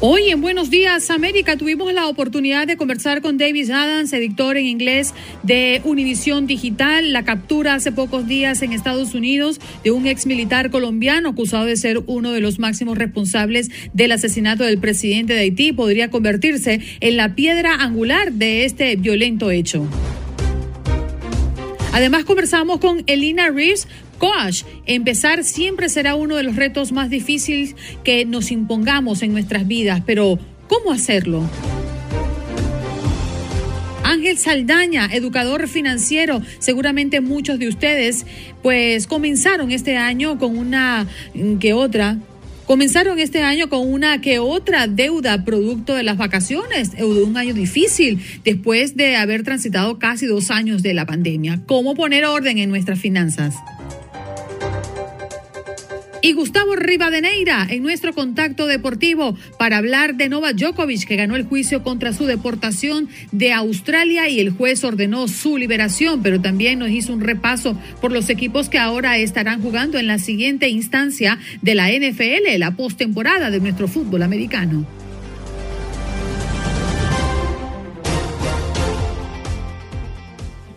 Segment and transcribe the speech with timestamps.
[0.00, 4.66] Hoy en Buenos Días América tuvimos la oportunidad de conversar con Davis Adams, editor en
[4.66, 5.12] inglés
[5.42, 10.70] de Univisión Digital, la captura hace pocos días en Estados Unidos de un ex militar
[10.70, 15.72] colombiano acusado de ser uno de los máximos responsables del asesinato del presidente de Haití
[15.72, 19.84] podría convertirse en la piedra angular de este violento hecho.
[21.92, 23.88] Además conversamos con Elina Reeves,
[24.18, 29.66] Coach, empezar siempre será uno de los retos más difíciles que nos impongamos en nuestras
[29.66, 30.38] vidas, pero
[30.68, 31.48] ¿cómo hacerlo?
[34.02, 38.26] Ángel Saldaña, educador financiero, seguramente muchos de ustedes
[38.62, 41.06] pues comenzaron este año con una
[41.60, 42.18] que otra
[42.68, 47.54] Comenzaron este año con una que otra deuda producto de las vacaciones, de un año
[47.54, 51.62] difícil, después de haber transitado casi dos años de la pandemia.
[51.64, 53.54] ¿Cómo poner orden en nuestras finanzas?
[56.28, 61.44] Y Gustavo Rivadeneira en nuestro contacto deportivo para hablar de Novak Djokovic que ganó el
[61.44, 66.90] juicio contra su deportación de Australia y el juez ordenó su liberación, pero también nos
[66.90, 71.74] hizo un repaso por los equipos que ahora estarán jugando en la siguiente instancia de
[71.74, 74.86] la NFL, la postemporada de nuestro fútbol americano.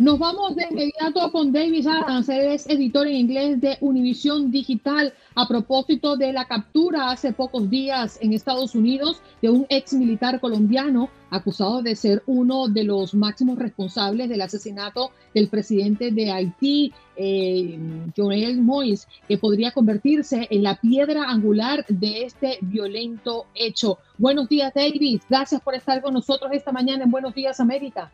[0.02, 5.48] Nos vamos de inmediato con David Adams, es editor en inglés de Univisión Digital a
[5.48, 11.12] propósito de la captura hace pocos días en Estados Unidos de un ex militar colombiano
[11.30, 17.78] acusado de ser uno de los máximos responsables del asesinato del presidente de Haití, eh,
[18.18, 24.00] Joel Moïse, que podría convertirse en la piedra angular de este violento hecho.
[24.18, 25.22] Buenos días, David.
[25.30, 28.12] Gracias por estar con nosotros esta mañana en Buenos Días, América.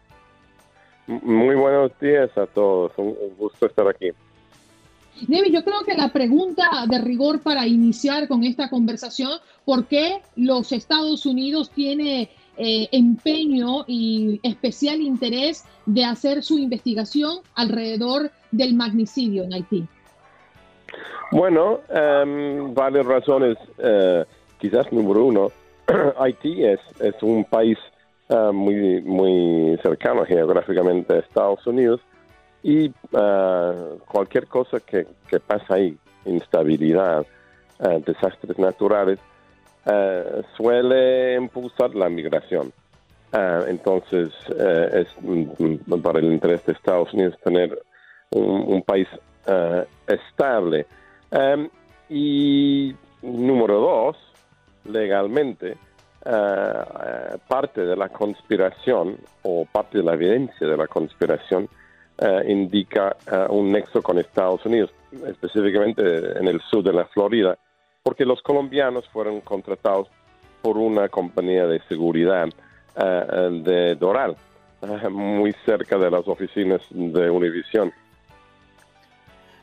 [1.07, 4.09] Muy buenos días a todos, un, gusto estar aquí.
[5.27, 9.31] David, yo creo que la pregunta de rigor para iniciar con esta conversación,
[9.65, 17.37] ¿por qué los Estados Unidos tiene eh, empeño y especial interés de hacer su investigación
[17.55, 19.87] alrededor del magnicidio en Haití?
[21.31, 23.57] Bueno, um, varias razones.
[23.77, 24.25] Eh,
[24.59, 25.51] quizás número uno,
[26.19, 27.77] Haití es, es un país
[28.29, 32.01] Ah, muy, muy cercano geográficamente a Estados Unidos
[32.61, 33.73] y ah,
[34.05, 37.25] cualquier cosa que, que, pasa ahí, instabilidad,
[37.79, 39.19] ah, desastres naturales,
[40.57, 42.73] suele impulsar la migración.
[43.69, 44.33] entonces,
[44.91, 47.81] es mm, para el interés de Estados Unidos tener
[48.31, 49.07] un, país
[50.05, 50.85] estable.
[52.09, 54.17] y número dos,
[54.83, 55.77] legalmente,
[56.25, 61.69] eh, parte de la conspiración o parte de la evidencia de la conspiración
[62.17, 64.91] eh, indica eh, un nexo con Estados Unidos,
[65.25, 66.01] específicamente
[66.37, 67.57] en el sur de la Florida,
[68.03, 70.09] porque los colombianos fueron contratados
[70.61, 72.47] por una compañía de seguridad
[72.95, 74.35] de Doral,
[75.11, 77.93] muy cerca de las oficinas de Univision.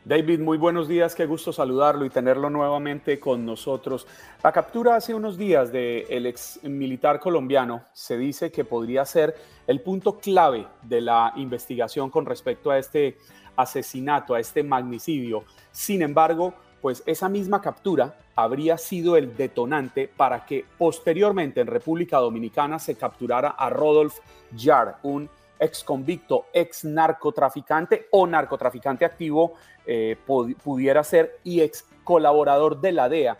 [0.06, 4.06] David, muy buenos días, qué gusto saludarlo y tenerlo nuevamente con nosotros.
[4.42, 9.34] La captura hace unos días del ex militar colombiano se dice que podría ser
[9.66, 13.16] el punto clave de la investigación con respecto a este
[13.56, 15.44] asesinato, a este magnicidio.
[15.70, 16.52] Sin embargo,
[16.82, 22.96] pues esa misma captura habría sido el detonante para que posteriormente en República Dominicana se
[22.96, 24.18] capturara a Rodolf
[24.54, 29.54] Jar, un ex convicto, ex narcotraficante o narcotraficante activo
[29.86, 33.38] eh, pudiera ser y ex colaborador de la DEA,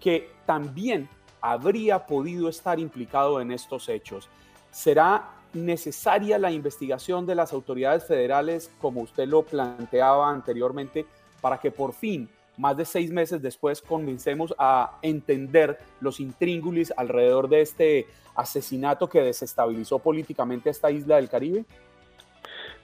[0.00, 1.08] que también
[1.40, 4.28] habría podido estar implicado en estos hechos.
[4.70, 11.06] ¿Será necesaria la investigación de las autoridades federales, como usted lo planteaba anteriormente,
[11.40, 17.48] para que por fin, más de seis meses después, convencemos a entender los intríngulis alrededor
[17.48, 21.64] de este asesinato que desestabilizó políticamente esta isla del Caribe?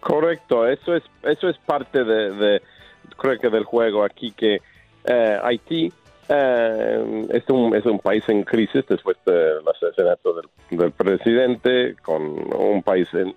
[0.00, 2.62] Correcto, eso es, eso es parte de,
[3.17, 4.61] creo que del juego aquí que
[5.05, 5.93] eh, Haití
[6.29, 12.23] eh, es, un, es un país en crisis después del asesinato del, presidente, con
[12.55, 13.35] un país en,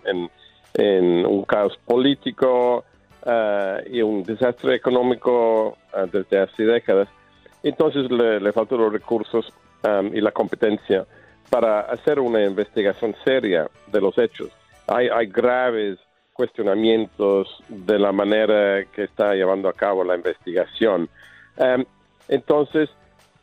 [0.75, 2.83] en, un caos político
[3.25, 5.77] eh, y un desastre económico
[6.12, 7.09] desde hace décadas.
[7.63, 9.51] Entonces le, le faltan los recursos
[10.13, 11.06] y la competencia
[11.50, 14.50] para hacer una investigación seria de los hechos.
[14.88, 16.00] Hay, hay graves
[16.33, 21.07] cuestionamientos de la manera que está llevando a cabo la investigación.
[21.57, 21.85] Em,
[22.27, 22.89] entonces,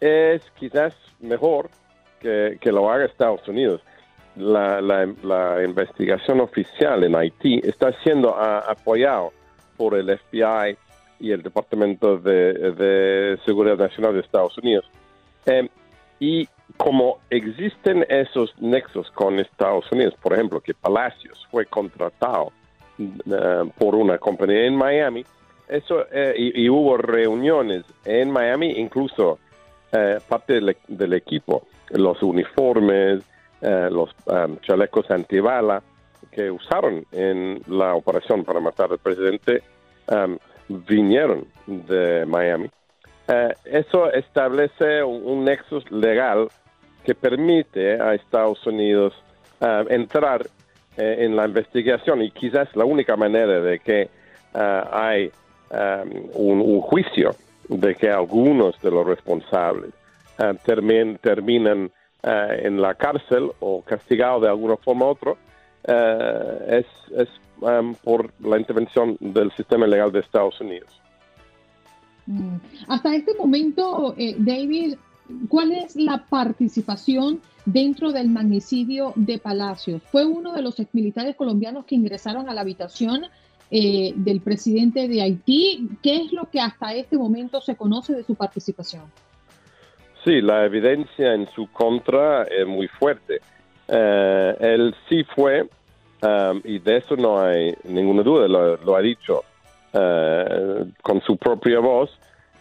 [0.00, 1.70] es quizás mejor
[2.20, 3.80] que, lo haga Estados Unidos.
[4.36, 9.32] La, la, investigación oficial en Haití está siendo apoyado
[9.76, 10.76] por el FBI
[11.18, 14.84] y el Departamento de, Seguridad Nacional de Estados Unidos.
[15.46, 15.68] Em,
[16.18, 22.52] y como existen esos nexos con Estados Unidos, por ejemplo, que Palacios fue contratado
[23.00, 25.24] eh, por una compañía en Miami,
[25.68, 29.38] eso eh, y, hubo reuniones en Miami, incluso
[29.92, 33.24] eh, parte del, equipo, los uniformes,
[33.62, 35.82] los um, chalecos antibala
[36.32, 39.62] que usaron en la operación para matar al presidente
[40.08, 40.38] um,
[40.68, 42.70] vinieron de Miami.
[43.64, 46.48] eso establece un, un, nexus legal
[47.04, 49.12] que permite a Estados Unidos
[49.90, 50.46] entrar
[50.96, 54.02] eh, en la investigación y quizás la única manera de que
[54.54, 55.30] eh, hay
[55.70, 57.30] um, un, juicio
[57.68, 59.92] de que algunos de los responsables
[60.38, 61.90] uh, terminan
[62.22, 65.32] en la cárcel o castigados de alguna forma u otra
[66.68, 67.28] es, es
[67.62, 71.00] um, por la intervención del sistema legal de Estados Unidos.
[72.26, 72.56] Mm.
[72.88, 74.96] Hasta este momento, David,
[75.48, 80.02] ¿cuál es la participación dentro del magnicidio de Palacios.
[80.10, 83.26] Fue uno de los exmilitares colombianos que ingresaron a la habitación
[83.70, 85.88] eh, del presidente de Haití.
[86.02, 89.04] ¿Qué es lo que hasta este momento se conoce de su participación?
[90.24, 93.40] Sí, la evidencia en su contra es muy fuerte.
[93.88, 99.42] Eh, él sí fue, um, y de eso no hay ninguna duda, lo, ha dicho
[99.94, 102.10] uh, con su propia voz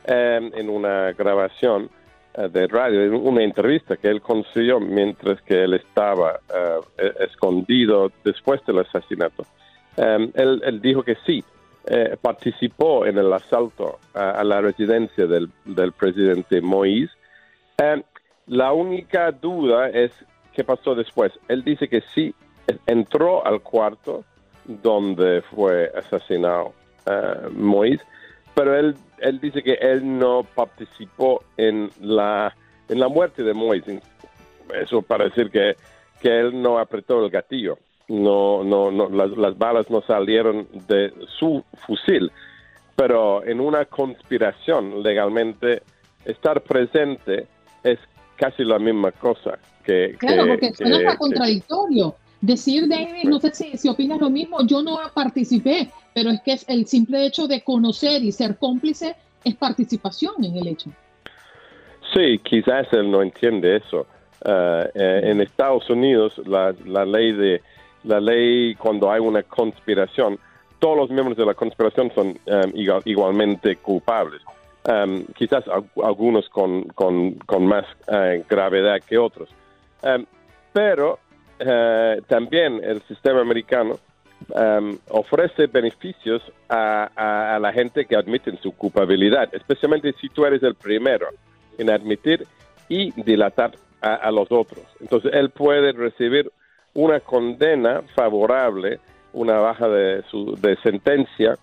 [0.08, 1.99] um, en una grabación eh,
[2.48, 8.66] de radio, una entrevista que él consiguió mientras que él estaba eh, e-, escondido después
[8.66, 9.46] del asesinato.
[9.98, 11.44] Em, él, dijo que sí,
[11.86, 15.52] eh, participó en el asalto a, la residencia del,
[15.98, 17.12] presidente Moïse.
[17.78, 18.04] Em,
[18.48, 20.12] la única duda es
[20.54, 21.34] qué pasó después.
[21.50, 22.34] Él dice que sí,
[22.86, 24.24] entró al cuarto
[24.64, 26.74] donde fue asesinado
[27.52, 28.04] Moïse,
[28.54, 32.56] pero él, él dice que él no participó en la,
[32.88, 34.02] en la muerte de Moisés.
[34.82, 35.76] Eso para decir que,
[36.22, 37.78] que él no apretó el gatillo.
[38.08, 42.32] No, no, no las, balas no salieron de su fusil.
[42.96, 45.84] Pero en una conspiración legalmente,
[46.26, 47.48] estar presente
[47.84, 48.00] es
[48.36, 50.16] casi la misma cosa que...
[50.18, 52.16] Claro, porque suena contradictorio.
[52.42, 55.90] Decir, David, no sé si, si opinas lo mismo, yo no participé,
[56.20, 60.58] pero es que es el simple hecho de conocer y ser cómplice es participación en
[60.58, 60.90] el hecho.
[62.14, 64.06] Sí, quizás él no entiende eso.
[64.44, 67.62] Eh, eh, en Estados Unidos, la, la, ley de
[68.04, 70.38] la ley cuando hay una conspiración,
[70.80, 74.42] todos los miembros de la conspiración son um, igualmente culpables.
[74.84, 75.64] Um, quizás
[76.04, 79.48] algunos con, con, con más uh, gravedad que otros.
[80.02, 80.26] Um,
[80.74, 81.18] pero
[81.62, 84.00] uh, también el sistema americano
[84.48, 90.76] Um, ofrece beneficios a, la gente que admiten su culpabilidad, especialmente si tú eres el
[90.76, 91.28] primero
[91.78, 92.48] en admitir
[92.88, 94.86] y dilatar a, los otros.
[95.02, 96.52] Entonces, él puede recibir
[96.94, 99.00] una condena favorable,
[99.34, 101.56] una baja de, su, de sentencia,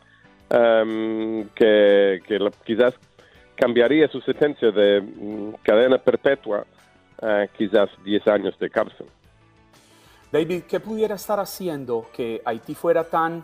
[0.50, 2.21] um, que,
[2.64, 2.95] quizás
[3.56, 6.66] cambiaría su sentencia de mm, cadena perpetua
[7.21, 9.06] a quizás 10 años de cárcel.
[10.37, 13.43] David, ¿qué pudiera estar haciendo que Haití fuera tan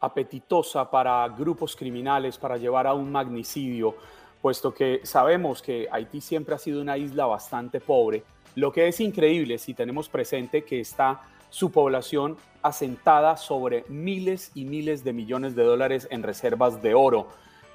[0.00, 3.94] apetitosa para grupos criminales, para llevar a un magnicidio,
[4.42, 8.22] puesto que sabemos que Haití siempre ha sido una isla bastante pobre,
[8.54, 14.66] lo que es increíble si tenemos presente que está su población asentada sobre miles y
[14.66, 17.28] miles de millones de dólares en reservas de oro.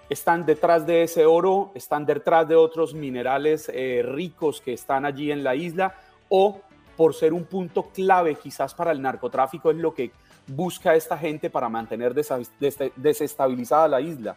[0.08, 5.32] Están detrás de ese oro, están detrás de otros minerales eh, ricos que están allí
[5.32, 5.96] en la isla
[6.30, 6.62] o
[6.96, 10.12] por ser un punto clave quizás para el narcotráfico, es lo que
[10.48, 14.36] busca esta gente para mantener desestabilizada la isla?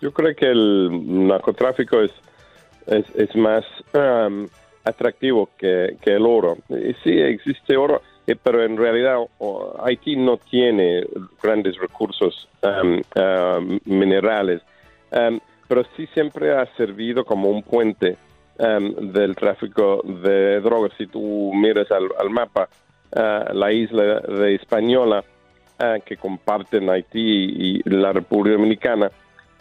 [0.00, 2.12] Yo creo que el narcotráfico es,
[2.86, 4.48] es, más um,
[4.84, 6.56] atractivo que, el oro.
[7.04, 8.02] Sí, existe oro.
[8.26, 9.18] eh, pero en realidad
[9.84, 11.04] Haití no tiene
[11.42, 14.62] grandes recursos um, um, minerales,
[15.12, 18.16] um, pero sí siempre ha servido como un puente
[18.60, 20.92] del tráfico de drogas.
[20.98, 22.68] Si tú miras al, mapa,
[23.12, 25.24] uh, la isla de Española,
[25.78, 29.10] uh, que comparten Haití y la República Dominicana,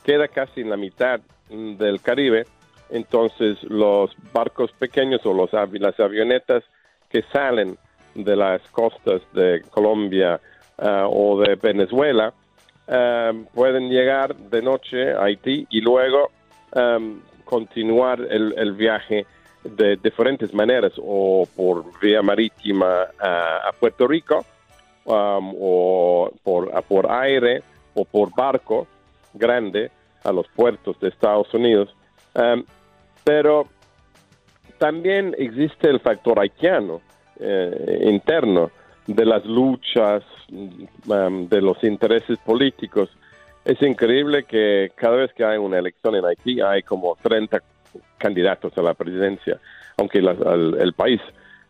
[0.03, 2.45] queda casi en la mitad del Caribe.
[2.89, 6.63] Entonces los barcos pequeños o los, las avionetas
[7.09, 7.77] que salen
[8.15, 10.39] de las costas de Colombia
[10.77, 12.33] uh, o de Venezuela
[12.87, 16.31] um, pueden llegar de noche a Haití y luego
[16.75, 19.25] um, continuar el, viaje
[19.63, 24.45] de diferentes maneras o por vía marítima a Puerto Rico
[25.05, 27.63] um, o por, por aire
[27.95, 28.87] o por barco
[29.33, 29.89] grande
[30.23, 31.89] a los puertos de Estados Unidos.
[33.23, 33.67] pero
[34.77, 37.01] también existe el factor haitiano
[37.39, 38.69] eh, interno
[39.07, 43.09] de las luchas, um, de los intereses políticos.
[43.69, 47.61] Es increíble que cada vez que hay una elección en Haití hay como 30
[48.17, 49.59] candidatos a la presidencia,
[49.97, 51.21] aunque el, país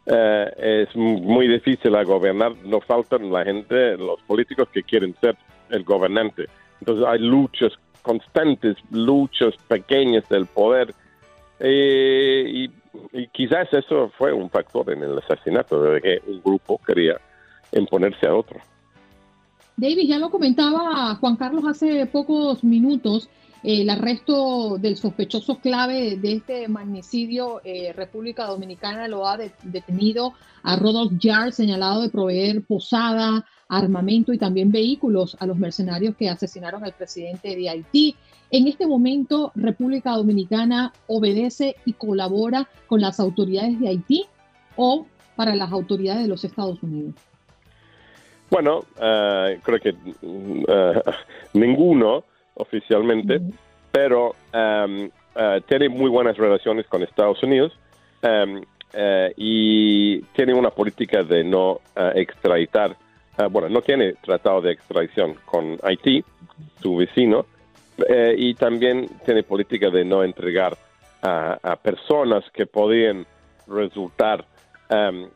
[0.06, 5.36] eh, es muy difícil a gobernar, no faltan la gente, los políticos que quieren ser
[5.70, 6.46] el gobernante.
[6.80, 10.94] Entonces hay luchas constantes, luchas pequeñas del poder
[11.60, 12.70] eh, y
[13.12, 17.20] y quizás eso fue un factor en el asesinato, de que un grupo quería
[17.72, 18.60] imponerse a otro.
[19.80, 23.30] David, ya lo comentaba Juan Carlos hace pocos minutos,
[23.64, 30.34] el arresto del sospechoso clave de este magnicidio, eh, República Dominicana lo ha detenido
[30.64, 36.28] a Rodolph Yard, señalado de proveer posada, armamento y también vehículos a los mercenarios que
[36.28, 38.18] asesinaron al presidente de Haití.
[38.52, 44.26] En este momento, República Dominicana obedece y colabora con las autoridades de Haití
[44.76, 45.06] o
[45.38, 47.16] para las autoridades de los Estados Unidos.
[48.50, 51.02] Bueno, eh, creo que eh,
[51.54, 52.24] ninguno
[52.56, 53.42] oficialmente,
[53.92, 57.78] pero um, uh, tiene muy buenas relaciones con Estados Unidos
[58.22, 61.80] um, uh, y tiene una política de no uh,
[62.16, 62.96] extraditar,
[63.52, 66.26] bueno, no tiene tratado de extradición con Haití,
[66.82, 67.46] su vecino,
[68.36, 70.78] y también tiene política de no entregar
[71.22, 73.26] a, personas que podían
[73.66, 74.46] resultar
[74.90, 75.30] um,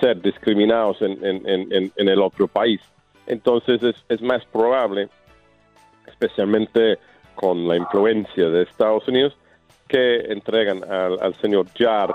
[0.00, 2.80] ser discriminados en, en, el otro país.
[3.26, 5.08] Entonces es, es más probable
[6.06, 6.98] especialmente
[7.34, 9.36] con la influencia de Estados Unidos,
[9.88, 12.10] que entregan al, señor Jar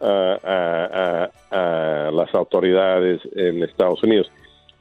[0.00, 0.04] uh,
[0.44, 4.30] a, las autoridades en Estados Unidos.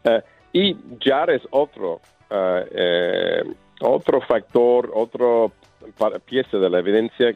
[0.03, 0.19] Uh,
[0.53, 3.43] y Jar es otro, uh, eh,
[3.79, 5.51] otro factor, otro
[6.25, 7.35] pieza de la evidencia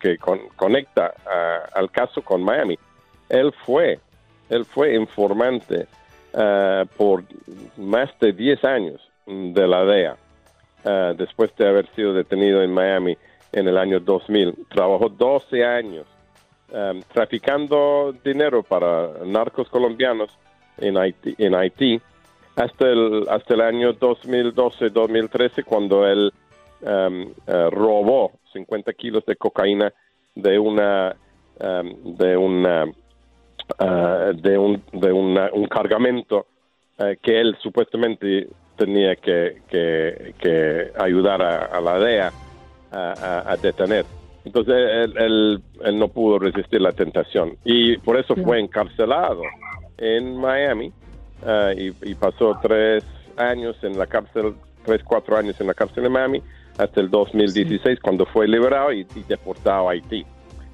[0.00, 0.18] que
[0.56, 1.14] conecta
[1.74, 2.78] al caso con Miami.
[3.28, 4.00] Él fue,
[4.48, 5.86] él fue informante
[6.96, 7.24] por
[7.76, 10.16] más de 10 años de la DEA.
[10.84, 13.16] Eh, después de haber sido detenido en Miami
[13.52, 14.66] en el año 2000.
[14.68, 16.06] Trabajó 12 años
[16.70, 20.30] um, traficando dinero para narcos colombianos
[20.78, 22.00] en Haití, en Haití
[22.54, 26.32] hasta el, hasta el año 2012-2013 cuando él
[26.82, 29.92] um, uh, robó 50 kilos de cocaína
[30.34, 31.16] de una
[31.60, 36.46] um, de una uh, de un de una, un cargamento
[36.98, 42.32] uh, que él supuestamente tenía que, que, ayudar a, la DEA
[42.92, 44.04] a, detener.
[44.44, 49.42] Entonces él, él, no pudo resistir la tentación y por eso fue encarcelado
[49.98, 50.92] en Miami
[51.44, 53.04] ah, y, pasó tres
[53.36, 54.54] años en la cárcel,
[54.84, 56.42] tres, cuatro años en la cárcel de Miami
[56.78, 60.24] hasta el 2016 cuando fue liberado y deportado a Haití.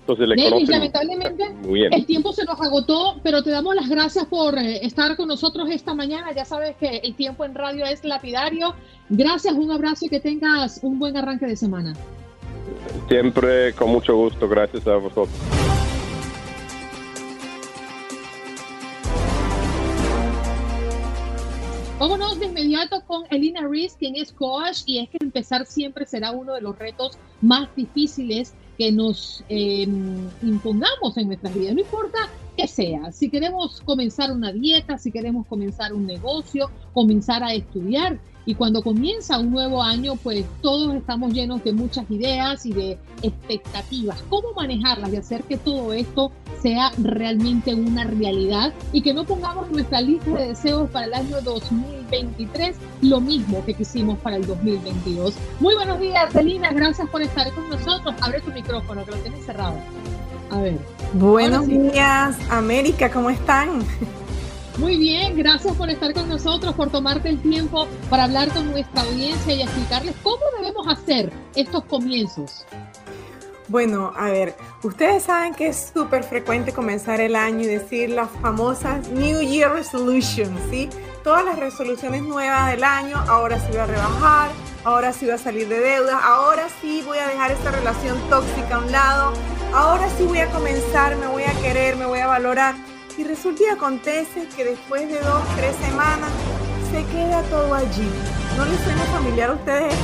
[0.06, 0.28] Entonces
[0.68, 1.44] lamentablemente
[1.90, 5.70] el tiempo se nos agotó, pero te damos las gracias por eh, estar con nosotros
[5.70, 6.30] esta mañana.
[6.32, 8.74] Ya sabes que el tiempo en radio es lapidario.
[9.08, 11.94] Gracias, un abrazo y que tengas un buen arranque de semana.
[13.08, 15.73] Siempre con mucho gusto, gracias a vosotros.
[21.96, 26.32] Vámonos de inmediato con Elina Reese, quien es coach, y es que empezar siempre será
[26.32, 32.18] uno de los retos más difíciles que nos em, impongamos en nuestras vidas, no importa
[32.56, 38.18] que sea, si queremos comenzar una dieta, si queremos comenzar un negocio, comenzar a estudiar,
[38.46, 42.98] y cuando comienza un nuevo año, pues todos estamos llenos de muchas ideas y de
[43.22, 44.22] expectativas.
[44.28, 49.70] ¿Cómo manejarlas y hacer que todo esto sea realmente una realidad y que no pongamos
[49.70, 55.34] nuestra lista de deseos para el año 2023 lo mismo que quisimos para el 2022?
[55.60, 56.70] Muy buenos días, Celina.
[56.72, 58.14] Gracias por estar con nosotros.
[58.20, 59.76] Abre tu micrófono, que lo tienes cerrado.
[60.50, 60.78] A ver.
[61.14, 63.80] Buenos días, América, ¿cómo están?
[64.78, 69.02] Muy bien, gracias por estar con nosotros, por tomarte el tiempo para hablar con nuestra
[69.02, 72.66] audiencia y explicarles cómo debemos hacer estos comienzos.
[73.68, 78.28] Bueno, a ver, ustedes saben que es súper frecuente comenzar el año y decir las
[78.42, 80.90] famosas New Year Resolutions, ¿sí?
[81.22, 84.50] Todas las resoluciones nuevas del año, ahora sí voy a rebajar,
[84.84, 88.74] ahora sí voy a salir de deuda, ahora sí voy a dejar esta relación tóxica
[88.74, 89.32] a un lado,
[89.72, 92.74] ahora sí voy a comenzar, me voy a querer, me voy a valorar.
[93.16, 96.30] Y resulta y acontece que después de dos, tres semanas,
[96.90, 98.10] se queda todo allí.
[98.56, 99.94] ¿No les suena familiar a ustedes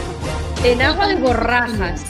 [0.63, 2.05] En agua de borrajas.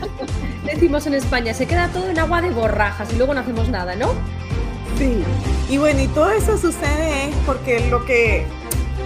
[0.64, 3.96] Decimos en España, se queda todo en agua de borrajas y luego no hacemos nada,
[3.96, 4.14] ¿no?
[4.96, 5.22] Sí,
[5.68, 8.46] y bueno, y todo eso sucede es porque lo que,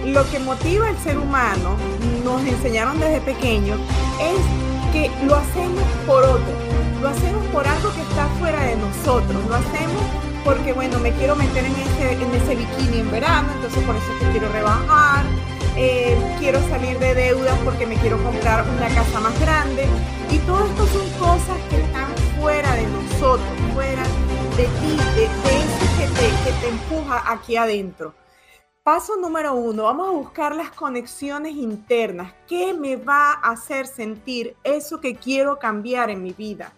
[0.05, 1.75] lo que motiva al ser humano,
[2.23, 6.53] nos enseñaron desde pequeño, es que lo hacemos por otro,
[7.01, 11.35] lo hacemos por algo que está fuera de nosotros, lo hacemos porque, bueno, me quiero
[11.35, 15.25] meter en ese, bikini en verano, entonces por eso es que quiero rebajar,
[15.75, 19.87] eh, quiero salir de deudas porque me quiero comprar una casa más grande.
[20.31, 24.03] Y todo esto son cosas que están fuera de nosotros, fuera
[24.57, 28.13] de ti, de, eso que te, que te empuja aquí adentro.
[28.83, 32.33] Paso número uno, vamos a buscar las conexiones internas.
[32.47, 36.73] ¿Qué me va a hacer sentir eso que quiero cambiar en mi vida?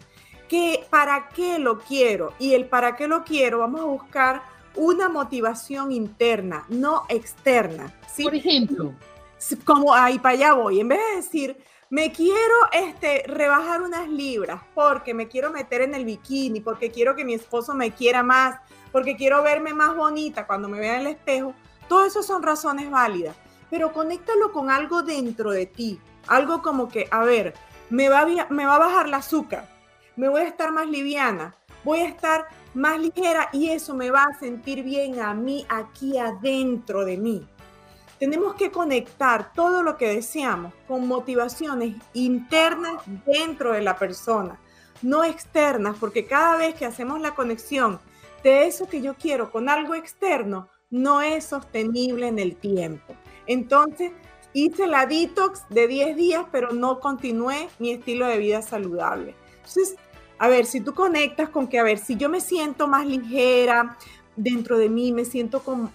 [0.51, 2.33] ¿Qué, ¿Para qué lo quiero?
[2.37, 4.41] Y el para qué lo quiero, vamos a buscar
[4.75, 7.93] una motivación interna, no externa.
[8.21, 8.93] Por ejemplo.
[9.63, 10.81] Como ahí para allá voy.
[10.81, 15.95] En vez de decir, me quiero este, rebajar unas libras porque me quiero meter en
[15.95, 18.59] el bikini, porque quiero que mi esposo me quiera más,
[18.91, 21.55] porque quiero verme más bonita cuando me vea en el espejo.
[21.87, 23.37] Todo eso son razones válidas,
[23.69, 25.97] pero conéctalo con algo dentro de ti.
[26.27, 27.53] Algo como que, a ver,
[27.89, 29.65] me va me va a bajar el azúcar,
[30.15, 34.23] me voy a estar más liviana, voy a estar más ligera y eso me va
[34.23, 37.47] a sentir bien a mí aquí adentro de mí.
[38.19, 44.59] Tenemos que conectar todo lo que deseamos con motivaciones internas dentro de la persona,
[45.01, 47.99] no externas, porque cada vez que hacemos la conexión
[48.43, 53.15] de eso que yo quiero con algo externo, no es sostenible en el tiempo.
[53.47, 54.11] Entonces,
[54.53, 59.35] hice la detox de 10 días, pero no continué mi estilo de vida saludable.
[59.71, 59.95] Entonces,
[60.37, 63.97] a ver, si tú conectas con que, a ver, si yo me siento más ligera
[64.35, 65.91] dentro de mí, me siento con,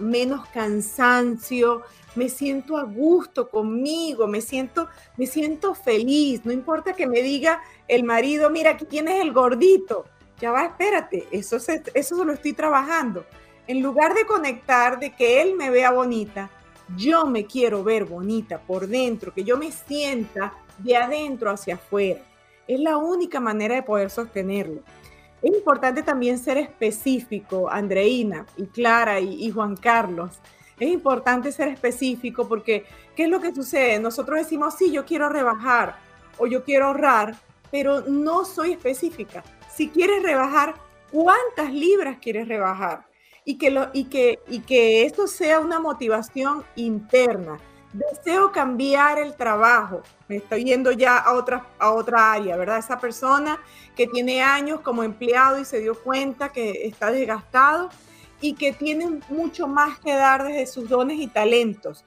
[0.00, 1.82] menos cansancio,
[2.16, 7.60] me siento a gusto conmigo, me siento, me siento feliz, no importa que me diga
[7.86, 10.06] el marido, mira, aquí tienes el gordito,
[10.40, 11.58] ya va, espérate, eso,
[11.94, 13.26] eso lo estoy trabajando.
[13.66, 16.50] En lugar de conectar, de que él me vea bonita,
[16.96, 22.22] yo me quiero ver bonita por dentro, que yo me sienta de adentro hacia afuera.
[22.70, 24.82] Es la única manera de poder sostenerlo.
[25.42, 30.38] Es importante también ser específico, Andreina y Clara y, Juan Carlos.
[30.78, 32.84] Es importante ser específico porque,
[33.16, 33.98] ¿qué es lo que sucede?
[33.98, 35.96] Nosotros decimos, sí, yo quiero rebajar
[36.38, 37.34] o yo quiero ahorrar,
[37.72, 39.42] pero no soy específica.
[39.74, 40.76] Si quieres rebajar,
[41.10, 43.04] ¿cuántas libras quieres rebajar?
[43.44, 47.58] Y que, lo, y que, y que esto sea una motivación interna
[47.92, 52.78] deseo cambiar el trabajo, me estoy yendo ya a otra, a otra área, ¿verdad?
[52.78, 53.60] Esa persona
[53.96, 57.90] que tiene años como empleado y se dio cuenta que está desgastado
[58.40, 62.04] y que tiene mucho más que dar desde sus dones y talentos.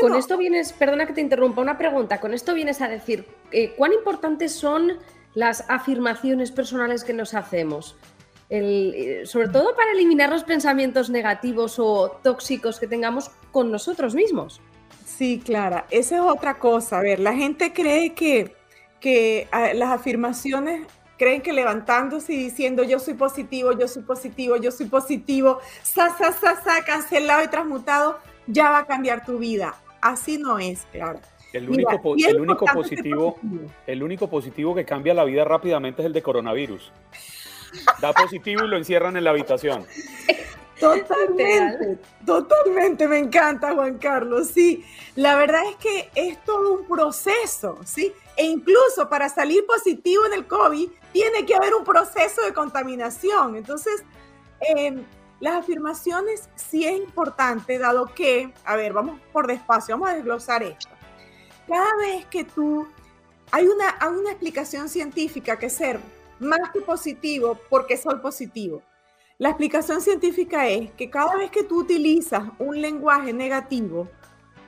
[0.00, 3.74] con esto vienes, perdona que te interrumpa, una pregunta, con esto vienes a decir, eh,
[3.76, 4.98] ¿cuán importantes son
[5.34, 7.96] las afirmaciones personales que nos hacemos?
[8.52, 14.60] Eh, sobre todo para eliminar los pensamientos negativos o tóxicos que tengamos con nosotros mismos.
[15.16, 16.98] Sí, Clara, esa es otra cosa.
[16.98, 18.54] A ver, la gente cree que,
[19.00, 20.86] que las afirmaciones
[21.18, 26.16] creen que levantándose y diciendo yo soy positivo, yo soy positivo, yo soy positivo, sa,
[26.16, 29.74] sa, sa, sa, cancelado y transmutado, ya va a cambiar tu vida.
[30.00, 31.20] Así no es, Clara.
[31.52, 33.38] El único, el único positivo,
[33.86, 36.92] el único positivo que cambia la vida rápidamente es el de coronavirus.
[38.00, 39.84] Da positivo y lo encierran en la habitación.
[40.80, 44.84] Totalmente, totalmente, me encanta Juan Carlos, sí.
[45.14, 48.14] La verdad es que es todo un proceso, ¿sí?
[48.36, 53.56] E incluso para salir positivo en el COVID tiene que haber un proceso de contaminación.
[53.56, 54.02] Entonces,
[54.60, 55.04] em,
[55.38, 60.62] las afirmaciones sí es importante, dado que, a ver, vamos por despacio, vamos a desglosar
[60.62, 60.88] esto.
[61.68, 62.88] Cada vez que tú,
[63.50, 66.00] hay una, hay una explicación científica que ser
[66.38, 68.82] más que positivo porque soy positivo
[69.40, 74.06] la explicación científica es que cada vez que tú utilizas un lenguaje negativo,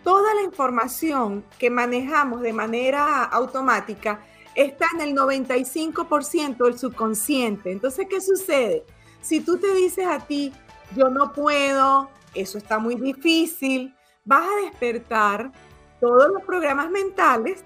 [0.02, 7.70] toda la información que manejamos de manera automática está en el 95% del subconsciente.
[7.70, 8.86] Entonces, ¿qué sucede?
[9.20, 10.54] Si tú te dices a ti,
[10.96, 15.52] yo no puedo, eso está muy difícil, vas a despertar
[16.00, 17.62] todos los programas mentales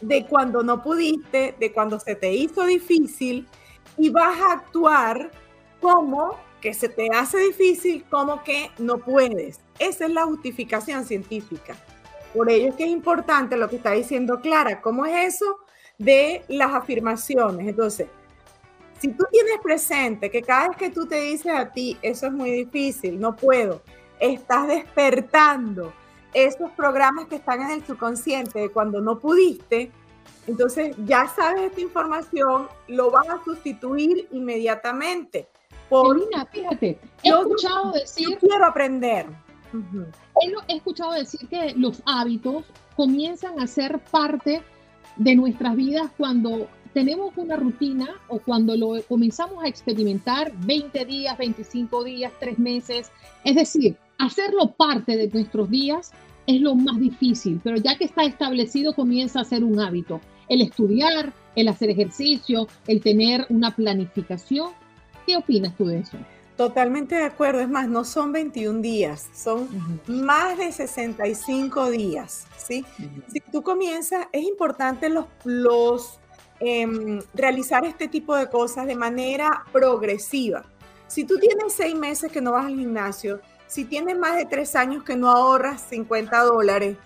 [0.00, 3.46] de cuando no pudiste, de cuando se te hizo difícil
[3.98, 5.30] y vas a actuar
[5.80, 9.60] como que se te hace difícil, como que no puedes.
[9.78, 11.76] Esa es la justificación científica.
[12.34, 14.80] Por ello es que es importante lo que está diciendo Clara.
[14.80, 15.58] ¿Cómo es eso
[15.98, 17.66] de las afirmaciones?
[17.68, 18.08] Entonces,
[18.98, 22.32] si tú tienes presente que cada vez que tú te dices a ti, eso es
[22.32, 23.82] muy difícil, no puedo,
[24.18, 25.92] estás despertando
[26.34, 29.90] esos programas que están en el subconsciente de cuando no pudiste,
[30.46, 35.46] entonces ya sabes esta información, lo vas a sustituir inmediatamente.
[35.88, 36.20] Por,
[36.52, 38.38] fíjate, he escuchado decir...
[38.38, 39.26] quiero aprender.
[40.68, 42.64] He escuchado decir que los hábitos
[42.96, 44.62] comienzan a ser parte
[45.16, 51.36] de nuestras vidas cuando tenemos una rutina o cuando lo comenzamos a experimentar 20 días,
[51.36, 53.10] 25 días, 3 meses.
[53.44, 56.12] Es decir, hacerlo parte de nuestros días
[56.46, 60.20] es lo más difícil, pero ya que está establecido comienza a ser un hábito.
[60.48, 64.70] El estudiar, el hacer ejercicio, el tener una planificación.
[65.28, 66.16] ¿Qué opinas tú de eso?
[66.56, 67.60] Totalmente de acuerdo.
[67.60, 69.68] Es más, no son 21 días, son
[70.06, 72.46] más de 65 días.
[72.56, 72.82] ¿sí?
[73.30, 76.18] Si tú comienzas, es importante los, los
[76.60, 80.64] em, realizar este tipo de cosas de manera progresiva.
[81.08, 84.74] Si tú tienes seis meses que no vas al gimnasio, si tienes más de tres
[84.76, 86.96] años que no ahorras 50 dólares,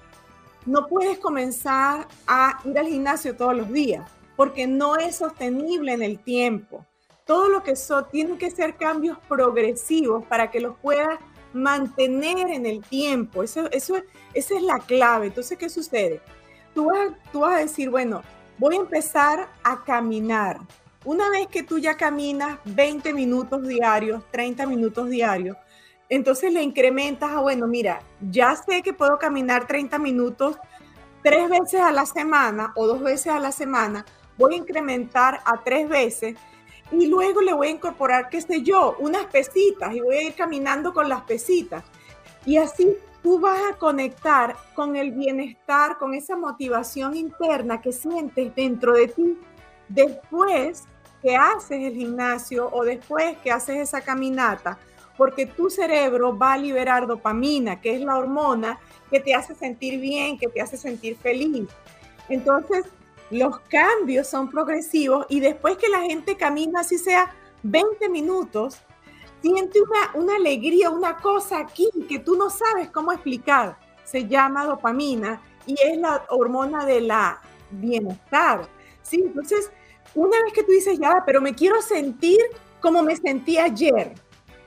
[0.65, 6.03] no puedes comenzar a ir al gimnasio todos los días porque no es sostenible en
[6.03, 6.87] el tiempo.
[7.33, 11.19] Todo lo que son tienen que ser cambios progresivos para que los puedas
[11.55, 13.43] mantener en el tiempo.
[13.43, 13.95] Eso, eso,
[14.35, 15.29] esa es la clave.
[15.29, 16.21] Entonces, ¿qué sucede?
[16.75, 18.23] Tú vas, tú vas a decir, bueno,
[18.59, 20.59] voy a empezar a caminar.
[21.07, 25.57] Una vez que tú ya caminas 20 minutos diarios, 30 minutos diarios,
[26.11, 30.59] entonces le incrementas a, bueno, mira, ya sé que puedo caminar 30 minutos
[31.23, 34.05] tres veces a la semana o dos veces a la semana,
[34.37, 36.37] voy a incrementar a tres veces
[36.93, 40.35] y luego le voy a incorporar, qué sé yo, unas pesitas y voy a ir
[40.35, 41.85] caminando con las pesitas.
[42.45, 48.55] Y así tú vas a conectar con el bienestar, con esa motivación interna que sientes
[48.55, 49.39] dentro de ti
[49.89, 50.85] después
[51.23, 54.79] que haces el gimnasio o después que haces esa caminata
[55.17, 60.01] porque tu cerebro va a liberar dopamina, que es la hormona que te hace sentir
[60.01, 61.69] bien, que te hace sentir feliz.
[62.29, 62.87] Entonces,
[63.33, 68.79] los cambios son progresivos y después que la gente camina, así sea 20 minutos,
[69.41, 73.79] siente una, una alegría, una cosa aquí que tú no sabes cómo explicar.
[74.05, 77.41] Se llama dopamina y es la hormona de la
[77.71, 78.69] bienestar.
[79.03, 79.23] ¿sí?
[79.25, 79.71] Entonces,
[80.15, 82.39] una vez que tú dices, ya, pero me quiero sentir
[82.81, 84.13] como me sentí ayer,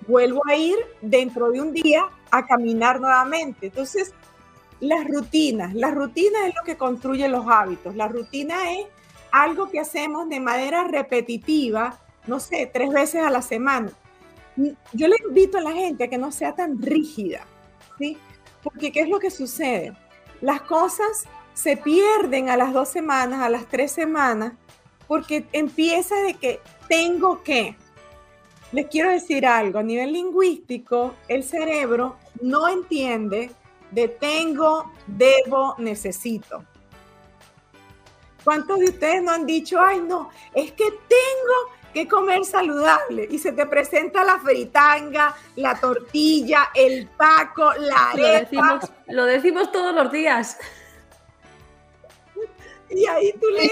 [0.08, 3.68] vuelvo a ir dentro de un día a caminar nuevamente.
[3.68, 4.14] Entonces,
[4.80, 7.96] las rutinas, las rutinas es lo que construye los hábitos.
[7.96, 8.88] La rutina es
[9.32, 13.92] algo que hacemos de manera repetitiva, no sé, tres veces a la semana.
[14.94, 17.46] Yo le invito a la gente a que no sea tan rígida,
[17.98, 18.18] ¿sí?
[18.64, 19.94] Porque ¿qué es lo que sucede?
[20.42, 24.54] Las cosas se pierden a las dos semanas, a las tres semanas,
[25.08, 27.76] porque empieza de que tengo que,
[28.72, 33.52] les quiero decir algo, a nivel lingüístico, el cerebro no entiende
[33.96, 36.64] de tengo, debo, necesito.
[38.44, 43.40] ¿Cuántos de ustedes no han dicho, ay no, es que tengo que comer saludable y
[43.40, 48.20] se te presenta la fritanga, la tortilla, el taco, la arepa?
[48.22, 50.58] Lo decimos, lo decimos todos los días.
[52.90, 53.64] Y ahí tú le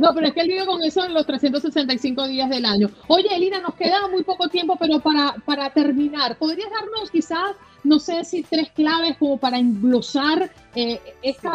[0.00, 2.88] no, pero es que él vive con eso en los 365 días del año.
[3.08, 7.98] Oye, Elina, nos queda muy poco tiempo, pero para, para terminar, ¿podrías darnos quizás, no
[7.98, 11.50] sé si tres claves como para englosar eh, esta,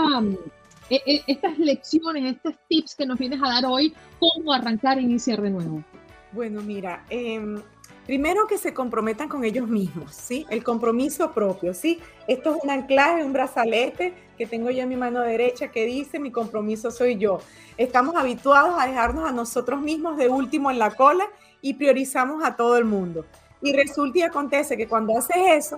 [0.90, 5.02] eh, eh, estas lecciones, estos tips que nos vienes a dar hoy, cómo arrancar e
[5.02, 5.84] iniciar de nuevo?
[6.32, 7.62] Bueno, mira, em,
[8.06, 10.46] primero que se comprometan con ellos mismos, ¿sí?
[10.50, 12.00] El compromiso propio, ¿sí?
[12.28, 16.20] Esto es un anclaje, un brazalete que tengo yo en mi mano derecha que dice,
[16.20, 17.40] mi compromiso soy yo.
[17.78, 21.26] Estamos habituados a dejarnos a nosotros mismos de último en la cola
[21.62, 23.26] y priorizamos a todo el mundo.
[23.62, 25.78] Y resulta y acontece que cuando haces eso,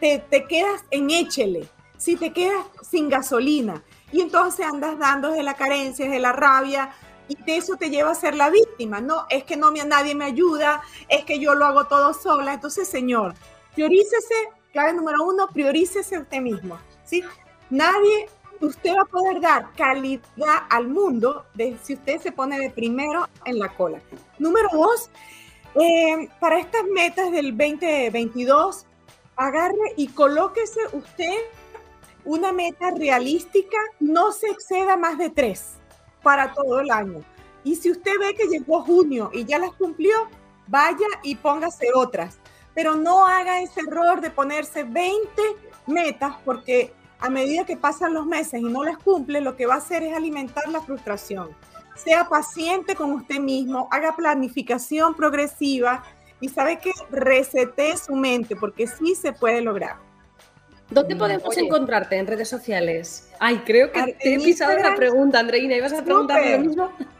[0.00, 3.82] te, te, quedas en échele, si te quedas sin gasolina.
[4.10, 6.90] Y entonces andas dando de la carencia, de la rabia,
[7.28, 9.00] y de eso te lleva a ser la víctima.
[9.00, 12.54] No, es que no me, nadie me ayuda, es que yo lo hago todo sola.
[12.54, 13.34] Entonces, señor,
[13.74, 14.34] priorícese,
[14.72, 16.78] clave número uno, priorícese usted mismo.
[17.04, 17.22] ¿sí?
[17.70, 18.28] Nadie
[18.60, 23.28] usted va a poder dar calidad al mundo de, si usted se pone de primero
[23.44, 24.00] en la cola.
[24.38, 25.10] Número dos,
[25.74, 28.86] eh, para estas metas del 2022,
[29.36, 31.36] agarre y colóquese usted
[32.24, 35.74] una meta realística, no se exceda más de tres
[36.22, 37.20] para todo el año.
[37.64, 40.28] Y si usted ve que llegó junio y ya las cumplió,
[40.68, 42.38] vaya y póngase otras.
[42.74, 45.42] Pero no haga ese error de ponerse 20
[45.86, 49.74] metas porque a medida que pasan los meses y no las cumple, lo que va
[49.74, 51.50] a hacer es alimentar la frustración.
[51.94, 56.02] Sea paciente con usted mismo, haga planificación progresiva
[56.42, 59.96] y sabe que resete su mente porque sí se puede lograr.
[60.90, 63.30] ¿Dónde mm, podemos encontrarte en redes sociales?
[63.38, 65.76] Ay, creo que te he pisado la pregunta, Andreina.
[65.76, 66.92] ¿Ibas a preguntar lo mismo?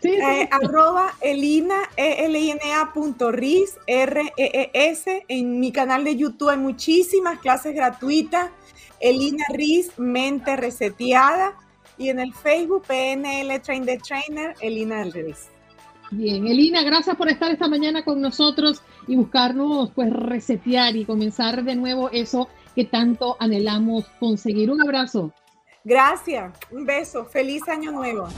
[0.00, 5.24] Sí, eh, arroba elina, e l i n -A punto ris, r e e s
[5.26, 8.48] En mi canal de YouTube hay muchísimas clases gratuitas.
[9.00, 11.56] Elina Riz, mente reseteada.
[11.96, 15.48] Y en el Facebook, PNL Train the Trainer, Elina Riz.
[16.10, 21.62] Bien, Elina, gracias por estar esta mañana con nosotros y buscarnos, pues, resetear y comenzar
[21.64, 24.70] de nuevo eso que tanto anhelamos conseguir.
[24.70, 25.32] Un abrazo.
[25.84, 28.28] Gracias, un beso, feliz año nuevo.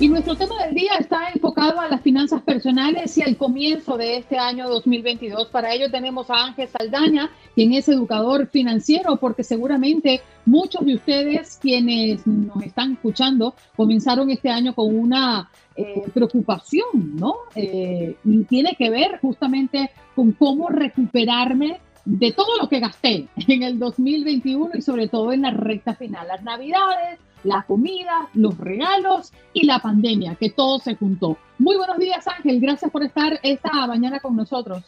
[0.00, 4.18] Y nuestro tema del día está enfocado a las finanzas personales y al comienzo de
[4.18, 5.48] este año 2022.
[5.48, 11.58] Para ello tenemos a Ángel Saldaña, quien es educador financiero, porque seguramente muchos de ustedes
[11.60, 17.34] quienes nos están escuchando comenzaron este año con una eh, preocupación, ¿no?
[17.56, 23.64] Eh, y tiene que ver justamente con cómo recuperarme de todo lo que gasté en
[23.64, 29.32] el 2021 y sobre todo en la recta final, las navidades, la comida, los regalos
[29.52, 31.36] y la pandemia, que todo se juntó.
[31.58, 32.60] Muy buenos días, Ángel.
[32.60, 34.84] Gracias por estar esta mañana con nosotros.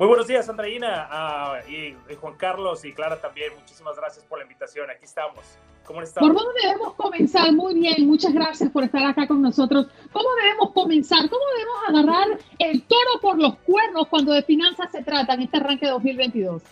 [0.00, 3.52] Muy buenos días, Andreina uh, y, Juan Carlos y Clara también.
[3.58, 4.88] Muchísimas gracias por la invitación.
[4.88, 5.40] Aquí estamos.
[5.84, 6.26] ¿Cómo están?
[6.26, 7.52] ¿Por dónde debemos comenzar?
[7.52, 9.88] Muy bien, muchas gracias por estar acá con nosotros.
[10.10, 11.28] ¿Cómo debemos comenzar?
[11.28, 15.58] ¿Cómo debemos agarrar el toro por los cuernos cuando de finanzas se trata en este
[15.58, 16.62] arranque de 2022?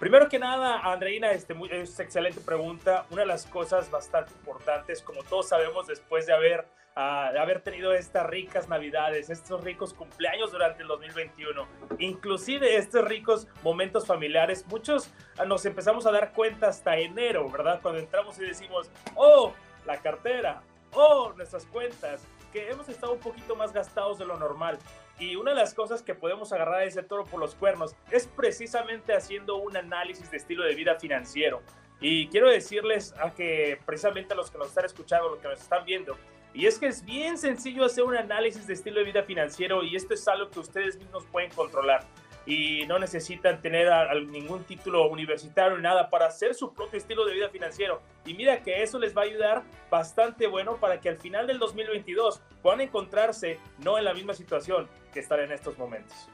[0.00, 3.04] Primero que nada, Andreina, este, muy, es excelente pregunta.
[3.10, 7.60] Una de las cosas bastante importantes, como todos sabemos, después de haber, uh, de haber
[7.60, 14.64] tenido estas ricas navidades, estos ricos cumpleaños durante el 2021, inclusive estos ricos momentos familiares,
[14.68, 17.80] muchos uh, nos empezamos a dar cuenta hasta enero, ¿verdad?
[17.82, 19.52] Cuando entramos y decimos, oh,
[19.84, 20.62] la cartera,
[20.94, 24.78] oh, nuestras cuentas, que hemos estado un poquito más gastados de lo normal.
[25.20, 28.26] Y una de las cosas que podemos agarrar a ese toro por los cuernos es
[28.26, 31.60] precisamente haciendo un análisis de estilo de vida financiero.
[32.00, 35.60] Y quiero decirles a que precisamente a los que nos están escuchando, los que nos
[35.60, 36.16] están viendo,
[36.54, 39.94] y es que es bien sencillo hacer un análisis de estilo de vida financiero y
[39.94, 42.04] esto es algo que ustedes mismos pueden controlar
[42.46, 43.88] y no necesitan tener
[44.28, 48.00] ningún título universitario ni nada para hacer su propio estilo de vida financiero.
[48.24, 51.58] Y mira que eso les va a ayudar bastante bueno para que al final del
[51.58, 56.28] 2022 puedan encontrarse no en la misma situación que están en estos momentos.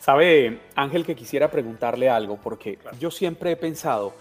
[0.00, 4.14] Sabe, Ángel, que quisiera preguntarle algo, porque yo siempre he pensado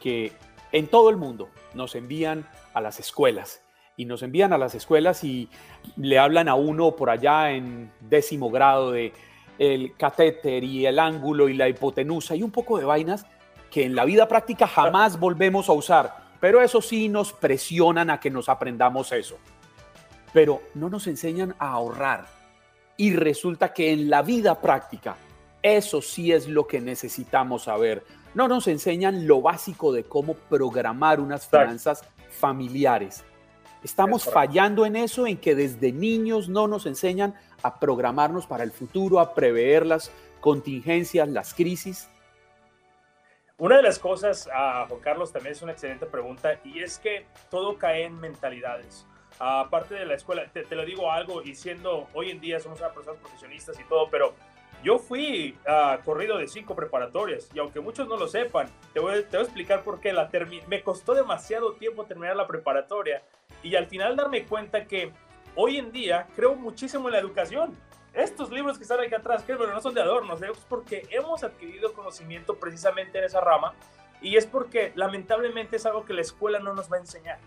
[0.00, 0.32] que
[0.70, 3.60] en todo el mundo nos envían a las escuelas
[3.96, 5.48] y nos envían a las escuelas y
[5.96, 9.12] le hablan a uno por allá en décimo grado de
[9.58, 13.26] el catéter y el ángulo y la hipotenusa y un poco de vainas
[13.70, 16.24] que en la vida práctica jamás volvemos a usar.
[16.40, 19.38] Pero eso sí nos presionan a que nos aprendamos eso.
[20.32, 22.26] Pero no nos enseñan a ahorrar.
[22.96, 25.16] Y resulta que en la vida práctica
[25.62, 28.04] eso sí es lo que necesitamos saber.
[28.34, 33.24] No nos enseñan lo básico de cómo programar unas finanzas familiares.
[33.82, 38.70] Estamos fallando en eso, en que desde niños no nos enseñan a programarnos para el
[38.70, 42.10] futuro, a prever las contingencias, las crisis.
[43.56, 47.26] Una de las cosas, uh, Juan Carlos, también es una excelente pregunta, y es que
[47.50, 49.06] todo cae en mentalidades.
[49.38, 53.18] Aparte de la escuela, te, lo digo algo, y siendo hoy en día somos personas
[53.20, 54.34] profesionistas y todo, pero
[54.82, 59.22] yo fui a corrido de cinco preparatorias y aunque muchos no lo sepan, te voy,
[59.22, 60.12] te voy a explicar por qué.
[60.12, 60.28] La
[60.68, 63.22] me costó demasiado tiempo terminar la preparatoria
[63.62, 65.10] y al final darme cuenta que
[65.56, 67.76] hoy en día creo muchísimo en la educación.
[68.12, 71.92] Estos libros que están aquí atrás, que no son de adornos, es porque hemos adquirido
[71.92, 73.74] conocimiento precisamente en esa rama
[74.22, 77.38] y es porque lamentablemente es algo que la escuela no nos va a enseñar.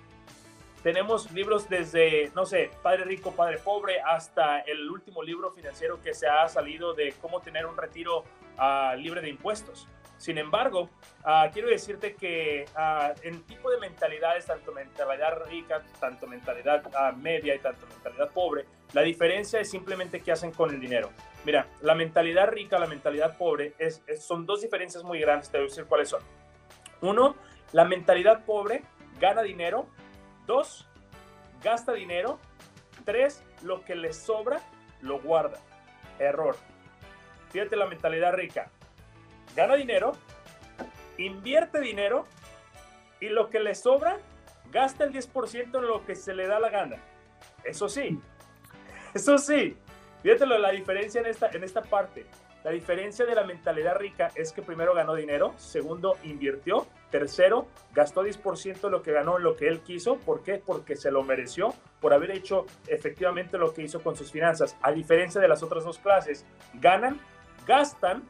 [0.83, 6.13] tenemos libros desde, no sé, Padre Rico, Padre Pobre, hasta el último libro financiero que
[6.13, 8.23] se ha salido de cómo tener un retiro
[8.57, 9.87] ah, libre de impuestos.
[10.17, 10.89] Sin embargo,
[11.23, 17.55] ah, quiero decirte que ah, en tipo de mentalidades, tanto mentalidad rica, tanto mentalidad media
[17.55, 21.11] y tanto mentalidad pobre, la diferencia es simplemente qué hacen con el dinero.
[21.45, 23.73] Mira, la mentalidad rica, la mentalidad pobre,
[24.19, 26.21] son dos diferencias muy grandes, te voy a decir cuáles son.
[27.01, 27.35] Uno,
[27.73, 28.83] la mentalidad pobre
[29.19, 29.87] gana dinero.
[30.45, 30.87] Dos,
[31.63, 32.39] gasta dinero.
[33.05, 34.61] Tres, lo que le sobra,
[35.01, 35.59] lo guarda.
[36.19, 36.55] Error.
[37.49, 38.71] Fíjate la mentalidad rica.
[39.57, 40.11] Gana dinero,
[41.17, 42.27] invierte dinero
[43.19, 44.19] y lo que le sobra,
[44.71, 46.97] gasta el 10% en lo que se le da la gana.
[47.63, 48.21] Eso sí,
[49.15, 49.75] eso sí,
[50.21, 52.27] fíjate la diferencia en esta, en esta parte.
[52.63, 58.23] La diferencia de la mentalidad rica es que primero ganó dinero, segundo invirtió, tercero gastó
[58.23, 60.17] 10% de lo que ganó en lo que él quiso.
[60.17, 60.61] ¿Por qué?
[60.63, 64.77] Porque se lo mereció por haber hecho efectivamente lo que hizo con sus finanzas.
[64.83, 67.19] A diferencia de las otras dos clases, ganan,
[67.65, 68.23] gastan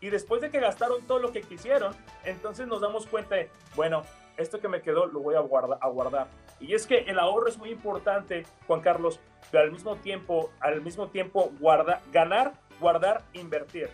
[0.00, 4.02] y después de que gastaron todo lo que quisieron, entonces nos damos cuenta de, bueno,
[4.36, 5.78] esto que me quedó lo voy a guardar.
[5.80, 6.28] A guardar.
[6.60, 10.80] Y es que el ahorro es muy importante, Juan Carlos, pero al mismo tiempo, al
[10.80, 13.90] mismo tiempo guarda, ganar guardar, invertir.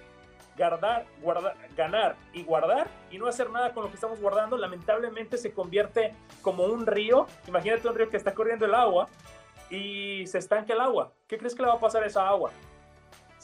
[0.56, 5.36] Guardar, guardar, ganar y guardar y no hacer nada con lo que estamos guardando, lamentablemente
[5.36, 7.26] se convierte como un río.
[7.48, 9.08] Imagínate un río que está corriendo el agua
[9.68, 11.12] y se estanca el agua.
[11.26, 12.52] ¿Qué crees que le va a pasar a esa agua?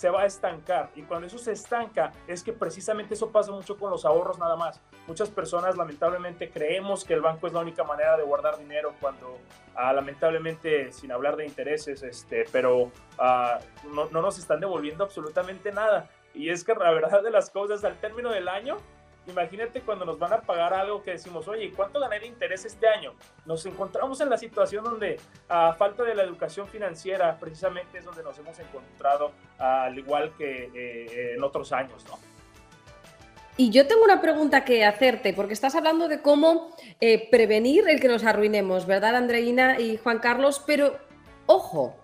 [0.00, 0.88] Se va a estancar.
[0.96, 4.56] Y cuando eso se estanca, es que precisamente eso pasa mucho con los ahorros nada
[4.56, 4.80] más.
[5.06, 9.36] Muchas personas lamentablemente creemos que el banco es la única manera de guardar dinero cuando
[9.74, 13.58] ah, lamentablemente, sin hablar de intereses, este, pero ah,
[13.92, 16.08] no, no nos están devolviendo absolutamente nada.
[16.32, 18.78] Y es que la verdad de las cosas, al término del año,
[19.30, 22.86] imagínate cuando nos van a pagar algo que decimos, oye, ¿cuánto gané de interés este
[22.88, 23.14] año?
[23.46, 28.22] Nos encontramos en la situación donde a falta de la educación financiera precisamente es donde
[28.22, 32.18] nos hemos encontrado al igual que eh, en otros años, ¿no?
[33.56, 38.00] Y yo tengo una pregunta que hacerte, porque estás hablando de cómo eh, prevenir el
[38.00, 40.62] que nos arruinemos, ¿verdad, Andreina y Juan Carlos?
[40.66, 40.96] Pero,
[41.44, 41.99] ojo,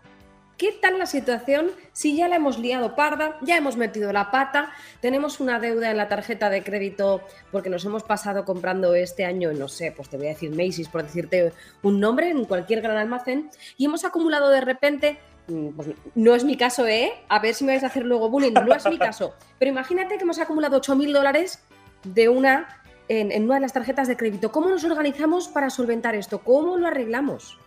[0.57, 4.73] ¿Qué tal la situación si ya la hemos liado parda, ya hemos metido la pata,
[5.03, 7.21] tenemos una deuda en la tarjeta de crédito
[7.53, 10.89] porque nos hemos pasado comprando este año, no sé, pues te voy a decir Macy's
[10.89, 15.89] por decirte un nombre en cualquier gran almacén y hemos acumulado de repente, mm, pues
[16.15, 17.13] no es mi caso, ¿eh?
[17.29, 20.17] A ver si me vais a hacer luego bullying, no es mi caso, pero imagínate
[20.17, 21.59] que hemos acumulado 8.000 dólares
[22.05, 24.51] de una en, en una de las tarjetas de crédito.
[24.53, 26.39] ¿Cómo nos organizamos para solventar esto?
[26.39, 27.59] ¿Cómo lo arreglamos?